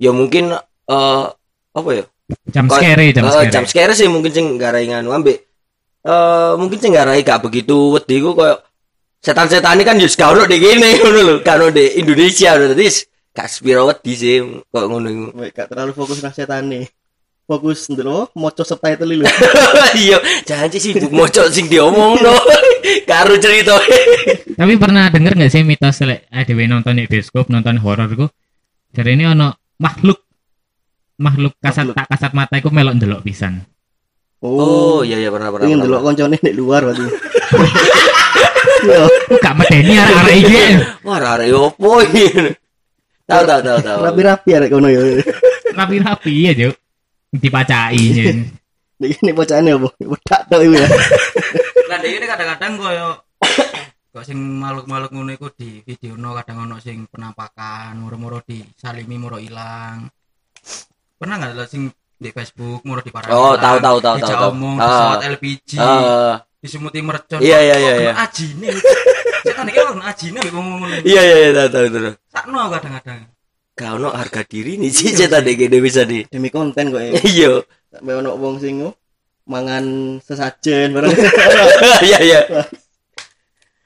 ya 0.00 0.10
mungkin 0.10 0.54
eh 0.56 1.24
apa 1.72 1.90
ya? 1.92 2.04
Jam 2.48 2.66
scare, 2.70 3.12
jam 3.12 3.24
Eh, 3.26 3.30
scare. 3.32 3.50
jam 3.50 3.64
scare 3.66 3.92
sih 3.92 4.08
mungkin 4.08 4.32
sing 4.32 4.46
garai 4.56 4.86
nganu 4.88 5.10
ambek 5.12 5.38
eh 6.02 6.52
mungkin 6.58 6.78
sing 6.78 6.92
garai 6.94 7.22
gak 7.22 7.42
begitu 7.42 7.94
wedi 7.94 8.18
ku 8.18 8.34
koyo 8.34 8.58
setan-setan 9.22 9.78
ini 9.78 9.84
kan 9.86 10.00
yo 10.00 10.08
gak 10.10 10.30
ono 10.34 10.42
di 10.46 10.58
kene 10.58 10.88
ngono 10.98 11.20
lho, 11.22 11.34
gak 11.42 11.56
ono 11.62 11.70
di 11.70 11.84
Indonesia 12.02 12.58
lho. 12.58 12.74
Dadi 12.74 12.86
gak 13.32 13.46
spiro 13.46 13.86
wedi 13.86 14.12
sih 14.12 14.34
kok 14.42 14.84
ngono 14.86 15.06
iku. 15.06 15.24
Gak 15.54 15.66
terlalu 15.70 15.92
fokus 15.94 16.18
nang 16.18 16.34
setane. 16.34 16.90
Fokus 17.42 17.86
ndelok 17.90 18.34
maca 18.34 18.62
subtitle 18.66 19.14
lho. 19.14 19.26
Iya, 20.02 20.18
jangan 20.42 20.68
sih 20.72 20.80
sibuk 20.80 21.12
mocok 21.12 21.46
sing 21.52 21.70
diomong 21.70 22.18
no. 22.18 22.34
Karo 23.10 23.38
cerita. 23.38 23.78
Tapi 24.58 24.72
pernah 24.74 25.06
denger 25.06 25.38
nggak 25.38 25.52
sih 25.52 25.62
mitos 25.62 26.02
lek 26.02 26.26
dhewe 26.46 26.66
nonton 26.66 26.98
di 26.98 27.06
bioskop 27.06 27.46
nonton 27.46 27.78
horor 27.78 28.10
iku 28.10 28.26
dari 28.90 29.14
ini 29.14 29.24
ono 29.28 29.54
makhluk 29.78 30.18
makhluk 31.20 31.52
kasat 31.60 31.92
tak 31.92 32.08
kasat 32.08 32.32
mata 32.32 32.56
iku 32.60 32.72
melok 32.72 32.96
ndelok 32.96 33.24
pisan. 33.24 33.64
Oh, 34.42 35.06
iya 35.06 35.22
iya 35.22 35.30
pernah 35.30 35.54
pernah. 35.54 35.66
Pengen 35.66 35.78
pernah, 35.82 35.98
delok 35.98 36.02
koncone 36.02 36.36
nek 36.38 36.54
luar 36.56 36.80
berarti. 36.82 37.04
Yo, 38.82 39.06
gak 39.38 39.54
medeni 39.54 39.94
arek-arek 39.94 40.36
iki. 40.42 40.62
Wah, 41.06 41.18
arek 41.22 41.54
opo 41.54 42.02
iki? 42.02 42.26
Tahu 43.22 43.42
tahu 43.46 43.60
tahu 43.62 43.78
tahu. 43.78 43.98
rapi-rapi 44.02 44.50
arek 44.58 44.70
kono 44.74 44.88
yo. 44.90 45.02
Rapi-rapi 45.70 46.32
ya, 46.34 46.52
Juk. 46.58 46.74
Dipacai 47.30 48.02
nyen. 48.12 48.38
Nek 49.00 49.08
ini 49.22 49.30
bocahane 49.30 49.70
opo? 49.78 49.94
Wedak 50.02 50.50
tok 50.50 50.60
iku 50.66 50.74
ya. 50.74 50.88
Lah 51.90 51.98
ini 52.02 52.26
kadang-kadang 52.26 52.72
koyo 52.78 53.08
kok 54.12 54.24
sing 54.28 54.36
makhluk-makhluk 54.36 55.10
ngono 55.16 55.30
iku 55.32 55.48
di 55.56 55.80
videono 55.80 56.36
kadang 56.36 56.68
ono 56.68 56.76
sing 56.82 57.08
penampakan, 57.08 57.96
moro-moro 57.96 58.44
disalimi 58.44 59.16
moro 59.16 59.40
ilang. 59.40 60.04
Pernah 61.22 61.38
enggak 61.38 61.50
lo 61.54 61.64
sing 61.70 61.82
di 62.18 62.30
Facebook 62.34 62.82
moro 62.82 62.98
di 62.98 63.10
Oh, 63.30 63.54
tahu, 63.54 63.78
tahu, 63.78 63.98
tahu, 64.02 64.16
tahu, 64.18 64.18
tahu. 64.26 64.50
omong 64.50 64.74
pesawat 64.74 65.18
LPG, 65.38 65.70
Eh, 65.78 66.34
disumuti 66.58 66.98
mercon. 66.98 67.38
Iya, 67.38 67.58
iya, 67.62 67.76
iya, 67.78 67.94
iya. 67.98 68.12
Ajine. 68.18 68.74
Setan 69.42 69.66
iki 69.70 69.78
kok 69.78 69.90
kena 69.94 70.04
ajine 70.10 70.38
ngono. 70.54 70.86
iya 71.02 71.22
iya 71.22 71.36
iya 71.38 71.50
tahu 71.54 71.68
tahu 71.70 71.86
tahu. 71.94 72.14
Sakno 72.30 72.58
kadang-kadang. 72.70 73.20
Gak 73.72 73.90
ono 73.96 74.08
harga 74.10 74.42
diri 74.44 74.76
nih 74.78 74.90
sih 74.90 75.10
cetak 75.10 75.42
dek 75.42 75.54
gede 75.56 75.78
bisa 75.78 76.02
di. 76.02 76.22
Demi 76.26 76.50
konten 76.50 76.90
kok 76.90 77.02
ya. 77.02 77.10
Iya. 77.38 77.52
Sampai 77.90 78.14
ono 78.18 78.34
wong 78.38 78.58
sing 78.58 78.82
oh, 78.82 78.94
mangan 79.46 79.84
sesajen 80.22 80.94
barang. 80.94 81.10
Iya 82.06 82.18
iya. 82.22 82.40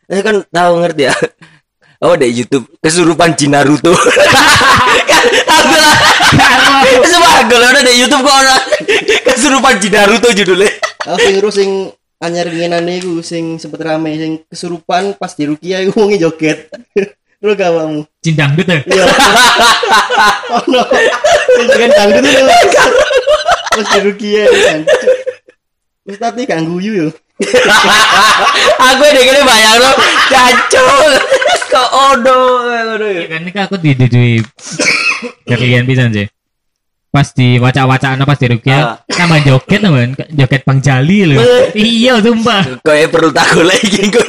Eh 0.08 0.20
kan 0.20 0.40
tahu 0.48 0.72
ngerti 0.80 1.08
ya. 1.08 1.14
Oh 2.04 2.12
di 2.12 2.28
YouTube 2.28 2.68
kesurupan 2.84 3.32
Jin 3.40 3.56
Naruto. 3.56 3.96
kan 5.10 5.22
aku 5.48 5.74
lah. 5.80 5.96
Semua 7.08 7.30
aku 7.40 7.56
lah 7.56 7.68
udah 7.72 7.82
di 7.88 7.92
YouTube 7.96 8.20
kok 8.20 8.36
orang 8.36 8.62
kesurupan 9.24 9.74
Jin 9.80 9.92
Naruto 9.96 10.28
judulnya. 10.28 10.68
Aku 11.08 11.16
sing 11.16 11.32
ngurus 11.40 11.54
sing 11.56 11.70
anyar 12.20 12.52
ngenane 12.52 13.00
iku 13.00 13.24
sing 13.24 13.56
sempet 13.56 13.80
rame 13.80 14.12
sing 14.20 14.32
kesurupan 14.44 15.16
pas 15.16 15.32
di 15.32 15.48
Rukia 15.48 15.80
iku 15.88 16.04
wonge 16.04 16.20
joget. 16.20 16.68
Lu 17.44 17.52
gak 17.52 17.68
awakmu? 17.68 18.04
Cindang 18.24 18.56
gitu. 18.56 18.72
Iya. 18.72 19.04
Oh 20.56 20.64
no. 20.68 20.82
Sing 21.56 21.68
kan 21.68 21.90
dangdut 21.96 22.24
itu. 22.24 22.44
Pas 23.72 23.86
di 23.88 23.98
Rukia 24.04 24.44
kan. 24.48 24.80
Wis 26.04 26.20
tadi 26.20 26.44
gak 26.44 26.60
guyu 26.64 27.08
yo. 27.08 27.08
aku 28.80 29.02
dek 29.12 29.24
gini 29.28 29.40
bayang 29.44 29.76
lo 29.76 29.90
cacul. 30.32 31.12
Kok 31.66 31.88
odo 32.14 32.38
ya. 32.70 33.26
Kan 33.26 33.42
ini 33.42 33.50
aku 33.58 33.76
di 33.80 33.90
di 33.98 34.06
di 34.06 34.24
kalian 35.46 35.84
bisa 35.84 36.06
sih. 36.10 36.26
Pas 37.10 37.32
di 37.32 37.56
wacak-wacaan 37.56 38.20
pas 38.28 38.36
di 38.36 38.46
Rukia, 38.52 39.00
nama 39.08 39.36
joget 39.40 39.80
teman, 39.80 40.12
joget 40.36 40.62
Bang 40.68 40.84
Jali 40.84 41.24
loh. 41.24 41.40
Iya, 41.72 42.20
sumpah. 42.20 42.84
Kayak 42.84 43.08
perlu 43.08 43.32
tak 43.32 43.56
golek 43.56 43.80
iki 43.88 44.12
kok. 44.12 44.26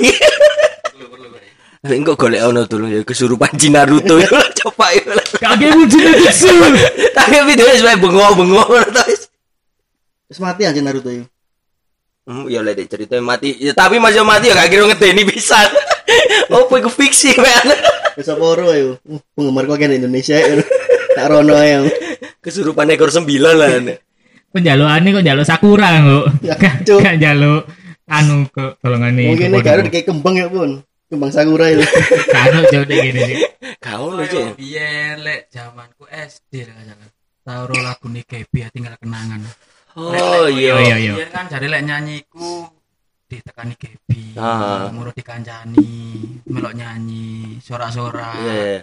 Tapi 1.83 1.99
kok 1.99 2.15
golek 2.15 2.41
ono 2.47 2.63
dulu 2.63 2.87
ya 2.87 3.03
kesurupan 3.03 3.59
Jin 3.59 3.75
Naruto 3.75 4.15
ya 4.23 4.31
coba 4.63 4.95
ya. 4.95 5.19
Kakek 5.35 5.71
wujud 5.75 5.99
itu. 5.99 6.55
Tapi 7.11 7.35
videonya 7.43 7.75
sampai 7.75 7.99
bengong-bengong 7.99 8.71
terus. 8.95 9.27
Wis 10.31 10.39
mati 10.39 10.63
aja 10.63 10.79
Naruto 10.79 11.11
yo. 11.11 11.27
Hmm, 12.27 12.47
ya 12.47 12.59
lek 12.63 12.87
ceritanya 12.87 13.23
mati. 13.23 13.55
Ya, 13.55 13.75
tapi 13.75 13.99
masih 13.99 14.23
mati 14.23 14.51
ya 14.51 14.55
gak 14.55 14.67
kira 14.71 14.83
ngedeni 14.87 15.23
bisa. 15.27 15.59
Oh, 16.53 16.67
iku 16.69 16.89
fiksi 16.91 17.35
men. 17.37 17.67
Wis 18.17 18.29
apa 18.29 18.43
ora 18.43 18.73
yo. 18.77 18.97
Uh, 19.05 19.21
Penggemar 19.37 19.69
kok 19.69 19.77
kan 19.77 19.93
Indonesia 19.93 20.37
yo. 20.41 20.63
Tak 21.17 21.25
rono 21.29 21.53
ae. 21.57 21.85
Kesurupan 22.41 22.89
ekor 22.93 23.13
sembilan 23.13 23.53
lah. 23.57 23.69
Penjaluannya 24.53 25.09
kok 25.17 25.25
jaluk 25.25 25.45
sakura 25.45 25.89
kok. 26.01 26.25
Ya, 26.41 26.55
gak 26.57 27.17
jaluk 27.19 27.67
anu 28.07 28.47
ke 28.49 28.79
tolongan 28.79 29.13
nih. 29.13 29.27
Mungkin 29.35 29.49
nek 29.51 29.63
karo 29.63 29.81
kayak 29.91 30.05
kembang 30.07 30.35
ya 30.39 30.47
pun. 30.47 30.81
Kembang 31.07 31.31
sakura 31.31 31.67
yo. 31.71 31.83
Kano 32.33 32.63
cok 32.63 32.83
dek 32.87 32.97
gini 33.03 33.21
sih. 33.27 33.37
Kau 33.83 34.15
lu 34.15 34.23
sih. 34.27 34.55
biyen 34.55 35.23
lek 35.23 35.51
zamanku 35.51 36.07
SD 36.07 36.67
lah 36.67 36.79
salah. 36.83 37.09
Tahu 37.47 37.79
lagu 37.79 38.07
nih 38.11 38.23
ya 38.51 38.67
tinggal 38.71 38.95
kenangan. 38.99 39.39
Oh 39.97 40.45
iya, 40.51 40.77
iya. 40.83 40.95
iya. 40.99 41.13
Kan 41.31 41.47
jadi 41.51 41.67
lek 41.67 41.83
nyanyiku 41.83 42.76
ditekani 43.27 43.75
Kebi. 43.75 44.39
Ah. 44.39 44.87
Muro 44.95 45.11
dikancani, 45.11 45.91
melok 46.47 46.73
nyanyi, 46.73 47.59
sorak-sorak. 47.59 48.39
Iya. 48.39 48.53
iya. 48.55 48.79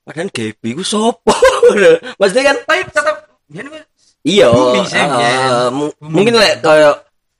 Padahal 0.00 0.30
Gaby 0.32 0.68
ku 0.74 0.82
sopo? 0.82 1.30
Maksudnya 2.18 2.44
kan 2.50 2.56
Tapi 2.66 2.82
tetap 2.90 3.16
ku 3.46 3.78
iya. 4.26 4.48
Mu- 4.50 5.94
Booming. 5.94 6.12
mungkin 6.12 6.34
lek 6.34 6.64
kayak 6.64 6.96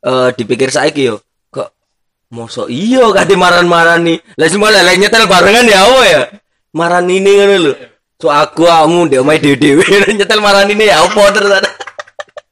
eh, 0.07 0.29
dipikir 0.39 0.69
saiki 0.71 1.11
yo 1.11 1.19
kok 1.51 1.75
mosok 2.31 2.71
iya 2.71 3.05
kate 3.11 3.35
maran-marani. 3.35 4.21
Lah 4.39 4.47
semua 4.47 4.71
lek 4.71 4.97
nyetel 5.01 5.27
barengan 5.27 5.67
ya 5.67 5.83
apa 5.83 6.01
ya? 6.07 6.23
Maran 6.77 7.11
ini 7.11 7.31
ngono 7.43 7.55
lho. 7.59 7.73
So 8.21 8.29
aku 8.29 8.69
kamu 8.69 9.09
ndek 9.09 9.21
omahe 9.25 9.39
dhewe-dhewe 9.41 9.85
nyetel 10.21 10.41
maran 10.45 10.69
ini 10.71 10.85
ya 10.87 11.01
apa 11.03 11.23
terus. 11.33 11.51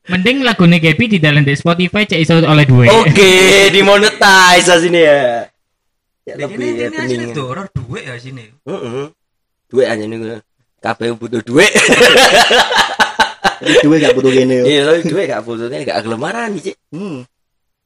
Mending 0.09 0.41
lagu 0.41 0.65
nih 0.65 0.81
Gaby 0.81 1.05
di 1.07 1.19
dalam 1.21 1.45
di 1.45 1.53
Spotify 1.53 2.09
cek 2.09 2.21
iso 2.21 2.41
oleh 2.41 2.65
duit. 2.65 2.89
Oke, 2.89 3.69
dimonetize 3.69 4.73
sini 4.81 5.01
ya. 5.05 5.45
Ya 6.25 6.35
Ini 6.37 6.45
lebih 6.45 6.57
ini 6.69 6.83
happening. 6.89 7.21
asli 7.25 7.37
doror 7.37 7.67
duit 7.73 8.05
ya 8.05 8.17
sini. 8.17 8.45
Heeh. 8.65 9.05
Duit 9.69 9.87
aja 9.89 10.05
nih 10.05 10.41
kabeh 10.81 11.13
butuh 11.17 11.41
duit. 11.45 11.73
Duwe 13.85 13.99
gak 13.99 14.15
butuh 14.15 14.31
gini 14.31 14.55
yo. 14.55 14.65
Iya, 14.65 14.81
lo 14.87 14.93
duit 15.03 15.27
gak 15.27 15.43
butuhnya 15.43 15.83
gak 15.83 15.99
gelem 16.07 16.21
marani, 16.23 16.59
Cik. 16.63 16.77
Hmm. 16.95 17.27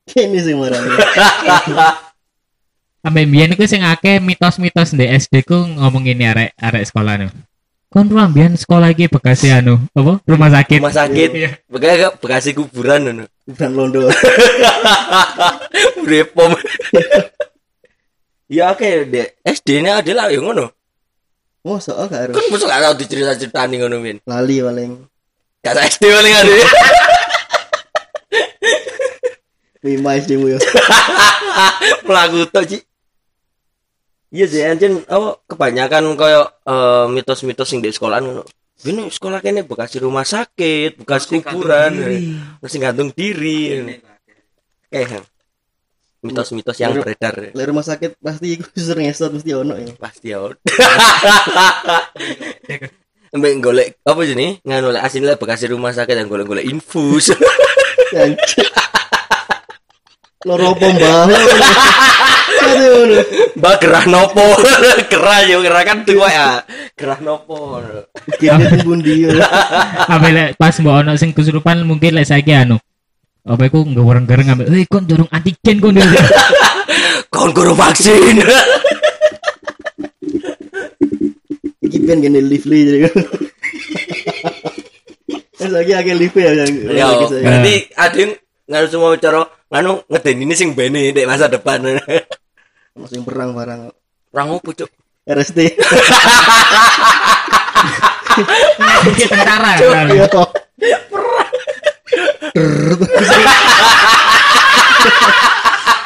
Kene 0.04 0.38
sing 0.44 0.61
marane. 0.61 0.90
Sampai 3.02 3.26
biyen 3.26 3.50
iku 3.56 3.66
sing 3.66 3.82
akeh 3.82 4.22
mitos-mitos 4.22 4.94
di 4.94 5.11
SD 5.11 5.42
ku 5.42 5.58
ngomong 5.58 6.06
ini 6.06 6.22
arek 6.28 6.50
arek 6.54 6.87
sekolah 6.87 7.18
nu. 7.18 7.28
Kon 7.92 8.09
ruang 8.09 8.33
biyen 8.33 8.57
sekolah 8.57 8.88
iki 8.88 9.05
Bekasi 9.12 9.52
anu, 9.52 9.76
apa? 9.92 10.16
Rumah 10.24 10.48
sakit. 10.48 10.81
Rumah 10.81 10.96
sakit. 10.96 11.31
Iya. 11.37 11.50
Bekas 11.68 12.16
bekasi 12.24 12.57
kuburan 12.57 13.05
ngono. 13.05 13.24
Bukan 13.44 13.70
londo. 13.76 14.09
Repom. 16.09 16.57
Ya 18.48 18.72
oke, 18.72 19.12
dek. 19.12 19.37
SD-nya 19.44 20.00
adalah 20.00 20.33
yang 20.33 20.48
ngono. 20.48 20.72
Oh, 21.62 21.78
soal 21.78 22.11
gak 22.11 22.33
harus 22.33 22.35
Kan 22.35 22.44
mesti 22.48 22.64
gak 22.66 22.81
tau 22.83 22.94
dicerita-ceritani 22.96 23.74
ngono, 23.78 23.96
Min. 24.00 24.18
lali 24.24 24.64
paling. 24.64 24.92
Gak 25.61 25.72
tau 25.76 25.85
SD 25.85 26.05
paling 26.09 26.33
ada. 26.33 26.52
Lima 29.84 30.11
SD 30.16 30.40
mu 30.40 30.49
yo. 30.55 30.59
Melaku 32.09 32.49
tok, 32.49 32.64
Cik. 32.66 32.82
Iya 34.33 34.47
sih, 34.49 34.64
anjen 34.64 35.05
apa 35.07 35.37
kebanyakan 35.45 36.16
koyo 36.16 36.49
eh, 36.64 37.05
mitos-mitos 37.12 37.68
sing 37.68 37.85
di 37.85 37.93
sekolah 37.93 38.18
ngono. 38.18 38.43
Ini 38.83 39.12
sekolah 39.12 39.39
kene 39.39 39.62
bekas 39.62 39.95
rumah 40.01 40.24
sakit, 40.24 41.05
bekas 41.05 41.28
kuburan, 41.28 41.93
mesti 42.59 42.76
gantung 42.80 43.12
diri. 43.12 43.95
Eh, 44.89 45.07
mitos-mitos 46.24 46.80
yang 46.80 46.97
Menurut- 46.97 47.12
beredar 47.12 47.35
Lek 47.53 47.66
rumah 47.68 47.85
sakit 47.85 48.16
pasti 48.18 48.47
iku 48.57 48.64
sering 48.72 49.07
ngesot 49.07 49.37
mesti 49.37 49.51
ono 49.53 49.76
ya. 49.76 49.93
pasti 50.01 50.33
ya. 50.33 50.41
Mbak 53.33 53.53
golek 53.64 53.89
apa 54.05 54.20
sih 54.28 54.37
nih? 54.37 54.61
Nganu 54.61 54.93
lek 54.93 55.03
asin 55.05 55.24
lek 55.24 55.41
bekas 55.41 55.64
rumah 55.68 55.93
sakit 55.93 56.16
yang 56.16 56.28
golek-golek 56.28 56.68
infus. 56.68 57.33
Loro 60.49 60.74
pembah. 60.74 61.30
Aduh, 62.62 62.94
aduh. 63.06 63.24
Mbak 63.58 63.74
gerah 63.78 64.04
nopo? 64.06 64.46
gerah 65.12 65.38
yo, 65.44 65.58
gerah 65.60 65.82
kan 65.82 65.98
tua 66.06 66.28
ya. 66.30 66.48
Gerah 66.94 67.18
nopo? 67.18 67.82
Kene 68.38 68.80
pun 68.82 69.02
yo. 69.02 69.34
Sampai 70.06 70.30
lek 70.30 70.48
pas 70.54 70.74
mbok 70.78 70.94
ono 71.02 71.12
sing 71.18 71.34
kesurupan 71.34 71.82
mungkin 71.82 72.14
lek 72.14 72.28
saiki 72.28 72.54
anu. 72.54 72.78
apa 73.42 73.66
iku 73.66 73.82
ngewereng-gereng 73.82 74.54
ambek 74.54 74.70
hei 74.70 74.86
kon 74.86 75.02
dorong 75.02 75.26
antigen 75.34 75.82
kon 75.82 75.98
Kon 77.34 77.50
guru 77.50 77.74
vaksin. 77.74 78.38
Iki 81.82 81.98
ben 82.06 82.22
gini 82.22 82.38
lively 82.38 82.78
jadi 82.86 82.98
kan. 83.10 83.14
Lagi 85.74 85.92
agak 85.94 86.14
lively 86.14 86.42
ya. 86.46 86.52
yang- 86.54 86.78
Ya, 86.94 87.06
saya. 87.26 87.42
berarti 87.42 87.74
adin 87.98 88.28
nganu 88.70 88.86
semua 88.86 89.18
cara 89.18 89.42
nganu 89.74 90.06
ngeden 90.06 90.42
ini 90.46 90.54
sing 90.54 90.78
bene 90.78 91.10
dek 91.10 91.26
masa 91.26 91.50
depan. 91.50 91.82
Masih 92.93 93.24
perang 93.24 93.57
barang 93.57 93.88
Orang 94.32 94.49
opo 94.57 94.72
cuk? 94.72 94.88
RST. 95.28 95.59
Dia 99.16 99.26
tentara 99.28 99.76
Iya. 99.76 101.07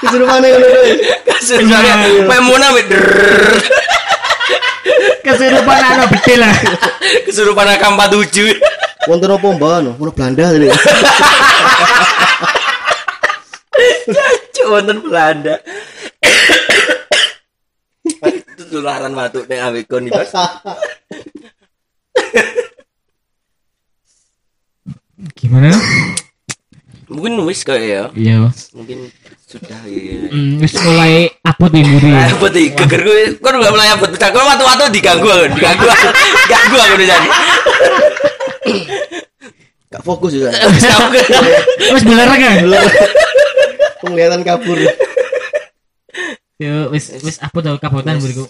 Kesurupan 0.03 0.43
yang 0.45 0.53
ngono 0.59 0.67
deh. 0.71 0.95
Sebenarnya 1.43 1.95
memuna 2.27 2.71
drrrr. 2.87 3.59
kesurupan 5.27 5.83
anak 5.83 6.07
betil 6.15 6.39
lah 6.39 6.55
kesurupan 7.27 7.67
AK47. 7.79 8.63
Wonten 9.11 9.31
apa 9.31 9.47
mbak 9.55 9.75
no? 9.83 9.91
Ono 9.99 10.11
Belanda 10.15 10.51
jadi. 10.55 10.71
Cuk 14.55 14.67
wonten 14.71 14.99
Belanda. 15.03 15.59
Itu 18.07 18.63
tularan 18.77 19.13
batuk 19.17 19.49
nek 19.49 19.61
awake 19.65 19.89
kon 19.89 20.05
iki, 20.05 20.13
Bos. 20.13 20.33
gimana 25.33 25.73
Mungkin 27.07 27.39
wis 27.47 27.63
kayak 27.63 27.87
ya. 27.87 28.05
iya 28.19 28.37
Mungkin 28.75 29.07
sudah 29.47 29.79
ya. 29.87 30.27
Hmm, 30.27 30.59
wis 30.59 30.75
mulai 30.83 31.31
upload 31.47 31.73
di 31.79 31.87
muri 31.87 32.11
Apa 32.11 32.51
tuh? 32.51 32.59
Geger 32.67 33.01
gue, 33.07 33.39
kok 33.39 33.47
nggak 33.47 33.73
mulai 33.73 33.95
abot 33.95 34.11
pecah. 34.11 34.35
Kau 34.35 34.43
waktu-waktu 34.43 34.91
diganggu, 34.91 35.23
aku, 35.31 35.47
diganggu, 35.55 35.87
aku. 35.87 36.09
diganggu 36.51 36.77
aku 36.83 36.95
udah 36.99 37.07
jadi. 37.07 37.29
Gak 39.87 40.03
fokus 40.03 40.35
juga. 40.35 40.51
wis 41.95 42.03
beler 42.03 42.27
kan 42.27 42.59
Penglihatan 44.03 44.43
kabur. 44.43 44.79
Yo 46.57 46.89
wis 46.89 47.13
wis 47.21 47.37
upload 47.45 47.69
tau 47.69 47.79
kabotan 47.81 48.17
buriku 48.17 48.49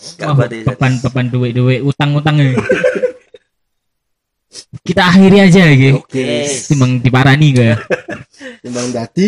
beban 0.63 0.93
beban 1.03 1.27
duit 1.27 1.53
duit 1.55 1.81
utang 1.83 2.15
utang 2.15 2.39
kita 4.87 5.03
akhiri 5.11 5.39
aja 5.43 5.63
gitu 5.75 5.99
Oke. 6.01 6.47
timbang 6.71 7.03
diparani 7.03 7.47
gak 7.53 7.67
ya 7.67 7.77
Timbang 8.63 8.89
dadi. 8.95 9.27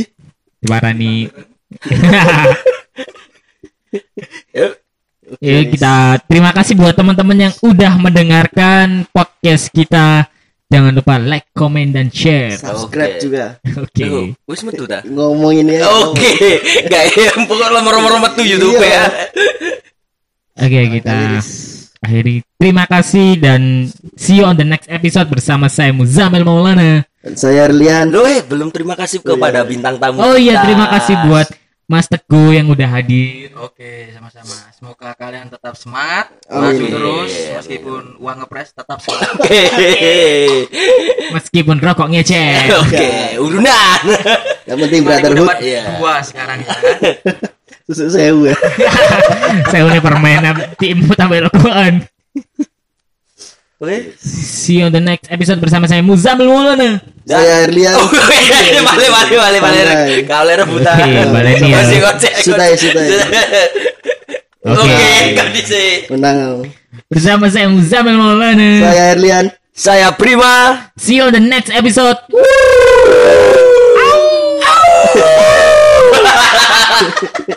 diparani 0.62 1.26
Yuk. 4.56 4.72
Ya 5.44 5.60
kita 5.68 5.94
terima 6.24 6.56
kasih 6.56 6.72
buat 6.72 6.96
teman-teman 6.96 7.36
yang 7.36 7.54
udah 7.60 8.00
mendengarkan 8.00 9.04
podcast 9.12 9.68
kita. 9.68 10.24
Jangan 10.68 10.92
lupa 10.92 11.16
like, 11.16 11.48
comment 11.56 11.88
dan 11.88 12.12
share. 12.12 12.52
Subscribe 12.52 13.16
Oke. 13.16 13.22
juga. 13.24 13.44
Oke. 13.72 14.04
Tuh, 14.04 14.24
Wis 14.44 14.60
metu 14.68 14.84
dah. 14.84 15.00
Ngomong 15.00 15.56
ini 15.56 15.80
ya. 15.80 15.88
Oke, 16.04 16.60
gak 16.92 17.04
ya, 17.16 17.32
pokoknya 17.48 17.72
lemor-lemor 17.72 18.20
metu 18.20 18.44
YouTube 18.44 18.76
Iya. 18.76 18.84
ya. 18.84 19.04
Oke, 20.60 20.80
kita 21.00 21.40
akhiri. 21.98 22.44
Terima 22.58 22.84
kasih 22.84 23.40
dan 23.40 23.88
see 24.14 24.38
you 24.38 24.44
on 24.44 24.54
the 24.54 24.66
next 24.66 24.92
episode 24.92 25.30
bersama 25.32 25.72
saya 25.72 25.88
Muzamil 25.90 26.44
Maulana. 26.44 27.00
Dan 27.24 27.34
saya 27.34 27.64
Erlian. 27.64 28.12
Loh, 28.12 28.28
eh, 28.28 28.44
belum 28.44 28.68
terima 28.68 28.92
kasih 28.92 29.24
kepada 29.24 29.64
bintang 29.64 29.96
tamu. 29.96 30.20
Oh 30.20 30.36
iya, 30.36 30.60
kita. 30.60 30.64
terima 30.68 30.86
kasih 30.92 31.14
buat 31.26 31.48
Mas 31.88 32.04
Teguh 32.04 32.52
yang 32.52 32.68
udah 32.68 32.84
hadir. 32.84 33.48
Oke, 33.64 34.12
sama-sama. 34.12 34.60
Semoga 34.76 35.16
kalian 35.16 35.48
tetap 35.48 35.72
semangat, 35.72 36.36
Amin. 36.44 36.60
maju 36.60 36.84
terus 36.84 37.32
meskipun 37.48 38.02
uang 38.20 38.44
ngepres 38.44 38.76
tetap 38.76 39.00
semangat. 39.00 39.32
Oke. 39.40 39.64
Meskipun 41.32 41.80
rokok 41.80 42.12
ngecek. 42.12 42.68
Oke, 42.84 43.08
urunan. 43.40 44.00
Yang 44.68 44.78
penting 44.84 45.00
brotherhood. 45.00 45.56
Iya. 45.64 45.96
dua 45.96 46.20
sekarang 46.20 46.60
ya. 46.60 46.76
Susu 47.88 48.12
sewu 48.12 48.52
ya. 48.52 48.56
Saya 49.72 49.88
udah 49.88 50.04
permen 50.04 50.44
tim 50.76 51.08
tambah 51.16 51.48
rokokan. 51.48 52.04
Oke. 53.78 54.10
See 54.18 54.82
you 54.82 54.90
on 54.90 54.92
the 54.92 54.98
next 54.98 55.30
episode 55.30 55.62
bersama 55.62 55.86
saya 55.86 56.02
Muzamil 56.02 56.50
Maulana. 56.50 56.98
Saya 57.22 57.62
Erlian. 57.62 57.94
Oh, 58.02 58.10
iya, 58.10 58.82
balik, 58.82 59.06
balik, 59.06 59.38
balik, 59.38 59.38
balik. 59.38 59.60
Pandai. 59.62 60.26
Kau 60.26 60.42
lera 60.42 60.64
buta. 60.66 60.92
Oke. 60.98 61.22
Masih 61.70 61.98
kocek. 62.02 62.34
Sutai, 62.42 62.74
sutai. 62.74 63.06
Oke. 64.66 64.82
Oke, 64.82 65.30
kau 65.38 65.46
disi. 65.54 66.10
Menang. 66.10 66.66
Bersama 67.06 67.46
saya 67.46 67.70
Muzamil 67.70 68.18
Maulana. 68.18 68.70
Saya 68.82 69.14
Erlian. 69.14 69.46
Saya 69.70 70.10
Prima. 70.10 70.90
See 70.98 71.22
you 71.22 71.30
on 71.30 71.32
the 71.32 71.38
next 71.38 71.70
episode. 71.70 72.18
Au. 72.18 72.34